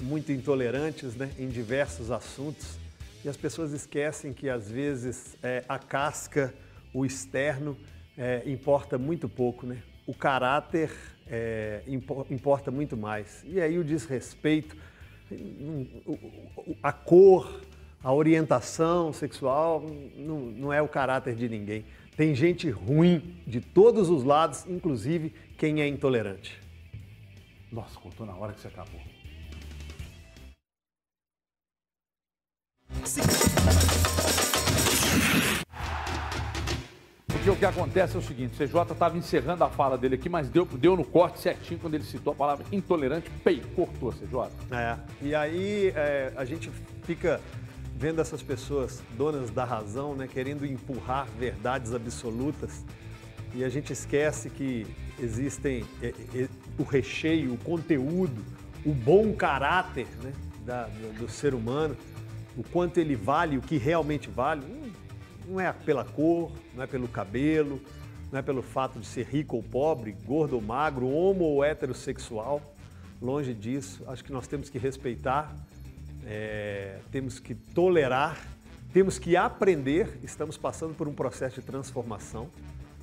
[0.00, 2.81] muito intolerantes né, em diversos assuntos
[3.24, 6.52] e as pessoas esquecem que às vezes é, a casca,
[6.92, 7.76] o externo,
[8.18, 9.82] é, importa muito pouco, né?
[10.06, 10.90] O caráter
[11.26, 11.82] é,
[12.30, 13.44] importa muito mais.
[13.46, 14.76] E aí o desrespeito,
[16.82, 17.62] a cor,
[18.02, 21.84] a orientação sexual não, não é o caráter de ninguém.
[22.16, 26.60] Tem gente ruim de todos os lados, inclusive quem é intolerante.
[27.70, 29.11] Nossa, contou na hora que você acabou.
[37.28, 40.28] Porque o que acontece é o seguinte, o CJ estava encerrando a fala dele aqui,
[40.28, 44.48] mas deu, deu no corte certinho quando ele citou a palavra intolerante, pei, cortou, CJ.
[44.70, 46.70] É, e aí é, a gente
[47.02, 47.40] fica
[47.96, 52.84] vendo essas pessoas donas da razão, né, querendo empurrar verdades absolutas,
[53.54, 54.86] e a gente esquece que
[55.18, 58.44] existem é, é, o recheio, o conteúdo,
[58.84, 60.32] o bom caráter né,
[60.64, 61.96] da, do, do, ser humano,
[62.56, 64.66] o quanto ele vale, o que realmente vale.
[64.66, 67.80] Não, não é pela cor, não é pelo cabelo,
[68.30, 72.60] não é pelo fato de ser rico ou pobre, gordo ou magro, homo ou heterossexual.
[73.20, 75.54] Longe disso, acho que nós temos que respeitar
[76.24, 78.40] é, temos que tolerar,
[78.92, 80.18] temos que aprender.
[80.22, 82.48] Estamos passando por um processo de transformação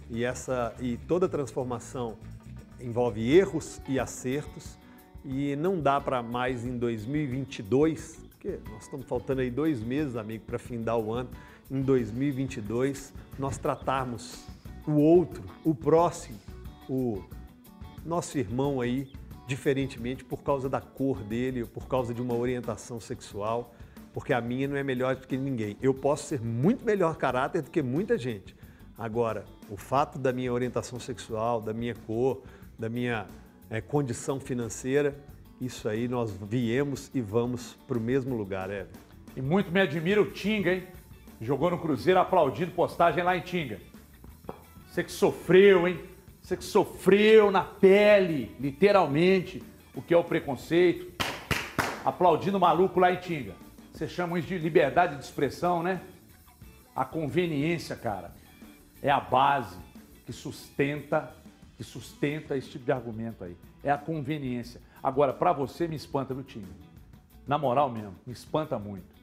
[0.09, 2.17] e essa e toda transformação
[2.79, 4.77] envolve erros e acertos
[5.25, 10.45] e não dá para mais em 2022, porque nós estamos faltando aí dois meses, amigo,
[10.45, 11.29] para findar o ano.
[11.69, 14.45] Em 2022, nós tratarmos
[14.87, 16.39] o outro, o próximo,
[16.89, 17.21] o
[18.05, 19.11] nosso irmão aí
[19.45, 23.75] diferentemente por causa da cor dele, por causa de uma orientação sexual,
[24.13, 25.75] porque a minha não é melhor do que ninguém.
[25.81, 28.55] Eu posso ser muito melhor caráter do que muita gente.
[28.97, 32.41] Agora, o fato da minha orientação sexual, da minha cor,
[32.77, 33.27] da minha
[33.69, 35.13] é, condição financeira,
[35.59, 38.87] isso aí nós viemos e vamos para o mesmo lugar, é.
[39.35, 40.83] E muito me admira o Tinga, hein?
[41.41, 43.79] Jogou no Cruzeiro aplaudindo postagem lá em Tinga.
[44.87, 45.99] Você que sofreu, hein?
[46.41, 49.61] Você que sofreu na pele, literalmente,
[49.93, 51.11] o que é o preconceito,
[52.03, 53.53] aplaudindo o maluco lá em Tinga.
[53.93, 56.01] Você chama isso de liberdade de expressão, né?
[56.95, 58.33] A conveniência, cara,
[59.01, 59.77] é a base
[60.25, 61.33] que sustenta,
[61.77, 63.55] que sustenta esse tipo de argumento aí.
[63.83, 64.81] É a conveniência.
[65.01, 66.67] Agora, para você me espanta, viu, Tinga?
[67.47, 69.19] Na moral mesmo, me espanta muito.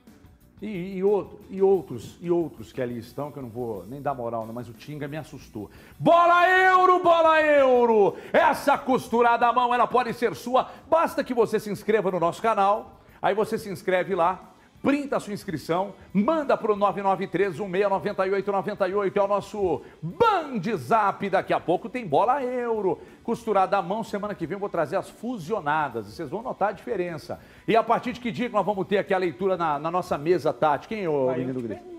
[0.60, 4.00] E, e, outro, e, outros, e outros que ali estão, que eu não vou nem
[4.00, 5.70] dar moral, não, mas o Tinga me assustou.
[5.98, 8.16] Bola euro, bola euro!
[8.32, 10.70] Essa costurada à mão, ela pode ser sua.
[10.88, 13.00] Basta que você se inscreva no nosso canal.
[13.20, 14.54] Aí você se inscreve lá,
[14.86, 21.28] printa a sua inscrição, manda para o 993-169898, é o nosso Band Zap.
[21.28, 23.00] Daqui a pouco tem bola euro.
[23.24, 26.72] Costurada à mão, semana que vem eu vou trazer as fusionadas, vocês vão notar a
[26.72, 27.40] diferença.
[27.66, 29.90] E a partir de que dia que nós vamos ter aqui a leitura na, na
[29.90, 30.86] nossa mesa, Tati?
[30.86, 31.96] Quem é o menino Grito?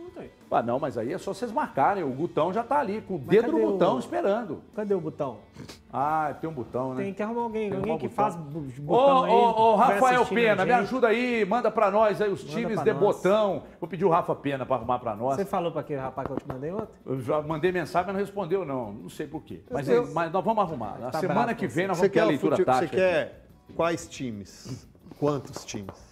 [0.50, 2.06] Ah, não, mas aí é só vocês marcarem.
[2.06, 4.00] O Gutão já tá ali, com o dedo no botão, o...
[4.00, 4.62] esperando.
[4.74, 5.40] Cadê o botão?
[5.92, 7.04] Ah, tem um botão, né?
[7.04, 8.32] Tem que arrumar alguém, tem alguém que botão.
[8.32, 9.32] faz botão ô, aí.
[9.32, 12.92] Ô, ô, Rafael Pena, me ajuda aí, manda pra nós aí os manda times de
[12.92, 13.00] nós.
[13.00, 13.64] botão.
[13.80, 15.38] Vou pedir o Rafa Pena pra arrumar pra nós.
[15.38, 16.90] Você falou pra aquele rapaz que eu te mandei outro?
[17.06, 18.92] Eu já mandei mensagem, mas não respondeu, não.
[18.92, 19.64] Não sei por quê.
[19.72, 20.12] Mas, eu...
[20.14, 21.00] mas nós vamos arrumar.
[21.00, 22.88] Na tá semana que vem nós vamos ter a leitura tática.
[22.88, 24.88] Você quer quais times?
[25.20, 26.07] Quantos times?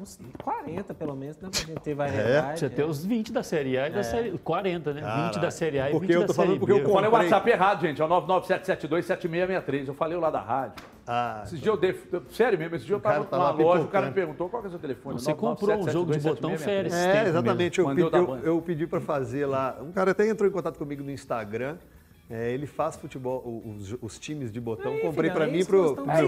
[0.00, 1.48] Uns 40 pelo menos, né?
[1.50, 2.52] Pra gente ter variedade.
[2.52, 2.56] É.
[2.56, 4.02] Você tem os 20 da Série A e da é.
[4.02, 5.00] Série 40, né?
[5.00, 5.22] Caraca.
[5.32, 6.58] 20 da Série A e porque 20 da Série B.
[6.58, 8.00] Porque eu, eu falei o WhatsApp errado, gente.
[8.00, 9.88] É o 997727663.
[9.88, 10.84] Eu falei o lá da rádio.
[11.06, 11.98] Ah, esse dia eu dei.
[12.30, 14.68] Sério mesmo, esse dia eu tava numa loja, o cara me perguntou qual que é
[14.68, 15.18] o seu telefone.
[15.18, 16.92] Você comprou um jogo de botão férias.
[16.92, 17.78] É, exatamente.
[17.78, 19.78] Eu pedi, eu, eu pedi para fazer lá.
[19.80, 21.76] Um cara até entrou em contato comigo no Instagram
[22.30, 24.92] É, ele faz futebol, os, os times de botão.
[24.92, 26.24] Aí, comprei para mim e pro, pro é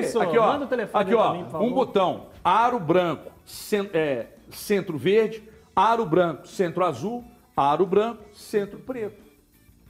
[0.00, 0.28] isso aí.
[0.28, 0.98] Aqui, ó.
[0.98, 1.32] Aqui, ó.
[1.34, 2.28] Mim, um botão.
[2.42, 5.42] Aro branco, cent, é, centro verde.
[5.76, 7.22] Aro branco, centro azul.
[7.54, 9.30] Aro branco, centro preto.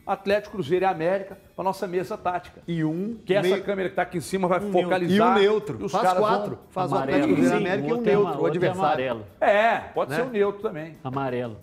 [0.05, 2.61] Atlético, Cruzeiro e América, a nossa mesa tática.
[2.67, 3.17] E um.
[3.25, 3.63] Que essa meio...
[3.63, 5.37] câmera que está aqui em cima vai um focalizar.
[5.37, 5.79] E o neutro.
[5.81, 6.57] E os Faz quatro.
[6.57, 6.65] Vão...
[6.71, 7.19] Faz amarelo.
[7.19, 8.83] o Atlético, Cruzeiro e América e um neutro, o adversário.
[8.83, 9.27] Amarelo.
[9.41, 10.17] É, pode né?
[10.17, 10.99] ser o neutro também.
[11.05, 11.59] Amarelo.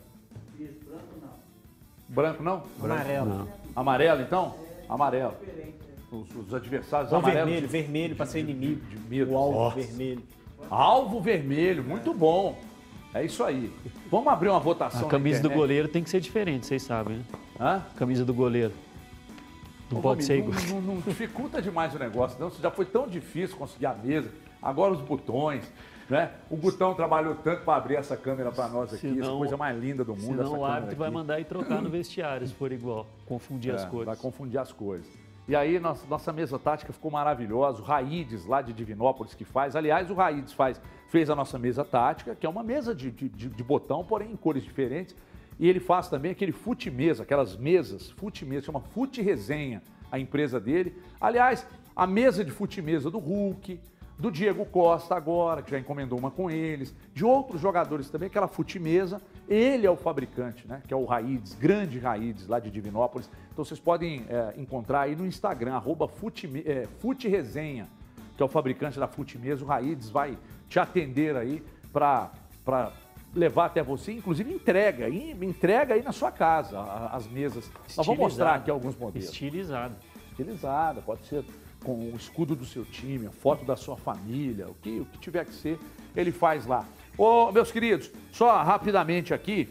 [2.08, 2.64] Branco não?
[2.82, 3.26] Amarelo.
[3.26, 3.57] Não.
[3.78, 4.56] Amarelo, então?
[4.90, 5.36] Amarelo.
[6.12, 7.46] Os, os adversários Ou amarelos.
[7.46, 8.82] vermelho, vermelho para ser inimigo.
[8.88, 9.34] De medo.
[9.34, 9.76] O alvo Nossa.
[9.76, 10.24] vermelho.
[10.68, 12.58] Alvo vermelho, muito bom.
[13.14, 13.72] É isso aí.
[14.10, 15.06] Vamos abrir uma votação.
[15.08, 17.24] A camisa do goleiro tem que ser diferente, vocês sabem, né?
[17.60, 17.84] Hã?
[17.96, 18.74] Camisa do goleiro.
[19.92, 20.60] Não Ô, pode ser igual.
[20.70, 22.50] Não, não, não, dificulta demais o negócio, não.
[22.50, 24.32] Já foi tão difícil conseguir a mesa.
[24.60, 25.72] Agora os botões.
[26.10, 26.32] Né?
[26.50, 29.78] O Gutão trabalhou tanto para abrir essa câmera para nós aqui, senão, essa coisa mais
[29.78, 30.38] linda do mundo.
[30.38, 33.06] Senão o árbitro vai mandar ir trocar no vestiário, se for igual.
[33.26, 34.06] Confundir é, as cores.
[34.06, 35.08] Vai confundir as coisas.
[35.48, 37.82] E aí, nossa, nossa mesa tática ficou maravilhosa.
[37.82, 39.76] O Raides, lá de Divinópolis, que faz.
[39.76, 43.30] Aliás, o Raides faz, fez a nossa mesa tática, que é uma mesa de, de,
[43.30, 45.16] de botão, porém em cores diferentes.
[45.60, 49.82] E ele faz também aquele fute mesa, aquelas mesas, fute mesa, chama Fute Resenha,
[50.12, 50.96] a empresa dele.
[51.20, 53.80] Aliás, a mesa de fute mesa do Hulk,
[54.18, 58.48] do Diego Costa agora, que já encomendou uma com eles, de outros jogadores também, aquela
[58.48, 59.22] fute mesa.
[59.48, 60.82] Ele é o fabricante, né?
[60.88, 63.30] Que é o Raides, grande Raides, lá de Divinópolis.
[63.54, 67.88] Então vocês podem é, encontrar aí no Instagram, arroba fute, é, fute Resenha,
[68.36, 69.64] que é o fabricante da fute mesa.
[69.64, 70.38] O Raides vai
[70.68, 71.64] te atender aí
[71.94, 72.32] para
[73.36, 77.70] levar até você, inclusive entrega, entrega aí na sua casa as mesas.
[77.96, 79.30] Nós vamos mostrar aqui alguns modelos.
[79.30, 79.96] Estilizado.
[80.32, 81.44] Estilizada, pode ser
[81.88, 85.18] com o escudo do seu time, a foto da sua família, o que, o que
[85.20, 85.80] tiver que ser,
[86.14, 86.86] ele faz lá.
[87.18, 89.70] Ô, meus queridos, só rapidamente aqui,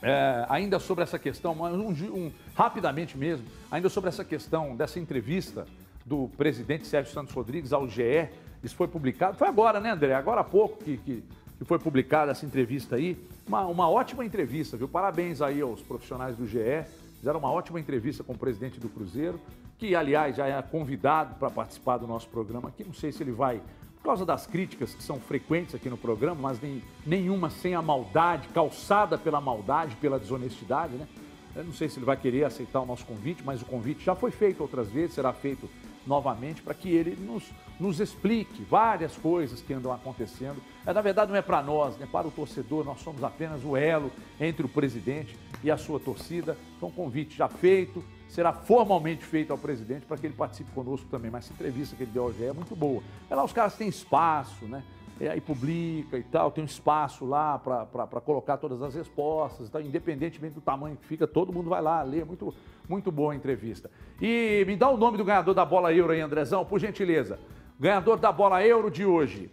[0.00, 5.66] é, ainda sobre essa questão, um, um, rapidamente mesmo, ainda sobre essa questão dessa entrevista
[6.06, 8.30] do presidente Sérgio Santos Rodrigues ao GE,
[8.64, 10.14] isso foi publicado, foi agora, né, André?
[10.14, 11.22] Agora há pouco que, que
[11.60, 13.22] que foi publicada essa entrevista aí.
[13.46, 14.88] Uma, uma ótima entrevista, viu?
[14.88, 16.86] Parabéns aí aos profissionais do GE.
[17.18, 19.38] Fizeram uma ótima entrevista com o presidente do Cruzeiro,
[19.80, 22.84] que, aliás, já é convidado para participar do nosso programa aqui.
[22.84, 23.62] Não sei se ele vai,
[23.96, 27.80] por causa das críticas que são frequentes aqui no programa, mas nem, nenhuma sem a
[27.80, 31.08] maldade, calçada pela maldade, pela desonestidade, né?
[31.56, 34.14] Eu não sei se ele vai querer aceitar o nosso convite, mas o convite já
[34.14, 35.68] foi feito outras vezes, será feito
[36.06, 40.62] novamente para que ele nos, nos explique várias coisas que andam acontecendo.
[40.86, 42.06] É, na verdade, não é para nós, né?
[42.10, 46.56] para o torcedor, nós somos apenas o elo entre o presidente e a sua torcida.
[46.76, 51.30] Então, convite já feito, será formalmente feito ao presidente para que ele participe conosco também.
[51.30, 53.02] Mas essa entrevista que ele deu hoje é muito boa.
[53.28, 54.82] É lá os caras têm espaço, né?
[55.20, 59.78] É, aí publica e tal, tem um espaço lá para colocar todas as respostas, então,
[59.78, 62.54] independentemente do tamanho que fica, todo mundo vai lá ler, muito,
[62.88, 63.90] muito boa a entrevista.
[64.18, 67.38] E me dá o nome do ganhador da bola euro aí, Andrezão, por gentileza.
[67.78, 69.50] Ganhador da bola euro de hoje,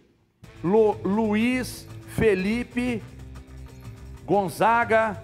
[0.64, 3.02] Lu, Luiz Felipe
[4.24, 5.22] Gonzaga,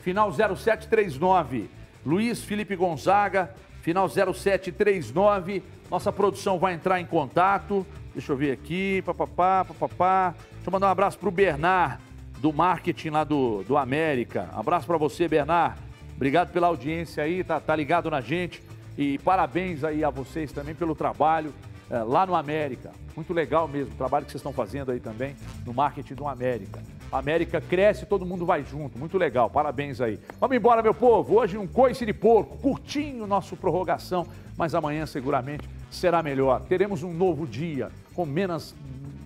[0.00, 1.75] final 0739.
[2.06, 3.52] Luiz Felipe Gonzaga,
[3.82, 5.60] final 0739.
[5.90, 7.84] Nossa produção vai entrar em contato.
[8.14, 10.34] Deixa eu ver aqui, papapá, papapá.
[10.52, 12.00] Deixa eu mandar um abraço pro Bernard,
[12.38, 14.48] do marketing lá do, do América.
[14.54, 15.80] Abraço para você, Bernard.
[16.14, 18.62] Obrigado pela audiência aí, tá, tá ligado na gente.
[18.96, 21.52] E parabéns aí a vocês também pelo trabalho
[21.90, 22.92] é, lá no América.
[23.16, 25.34] Muito legal mesmo o trabalho que vocês estão fazendo aí também
[25.66, 26.80] no marketing do América.
[27.10, 28.98] América cresce, todo mundo vai junto.
[28.98, 30.18] Muito legal, parabéns aí.
[30.40, 31.36] Vamos embora, meu povo.
[31.36, 34.26] Hoje um coice de porco, curtinho nosso prorrogação,
[34.56, 36.62] mas amanhã seguramente será melhor.
[36.62, 38.74] Teremos um novo dia com menos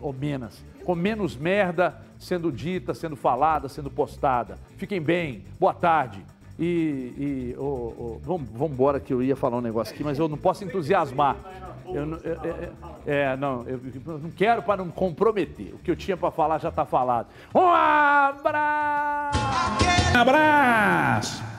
[0.01, 4.59] ou menos, com menos merda sendo dita, sendo falada, sendo postada.
[4.77, 6.25] Fiquem bem, boa tarde.
[6.59, 10.29] E, e oh, oh, vamos embora que eu ia falar um negócio aqui, mas eu
[10.29, 11.37] não posso entusiasmar.
[11.95, 12.73] Eu, eu, eu,
[13.07, 15.75] é, não, eu, não quero para não comprometer.
[15.75, 17.29] O que eu tinha para falar já está falado.
[17.55, 19.39] Um abraço!
[20.15, 21.50] Um abraço!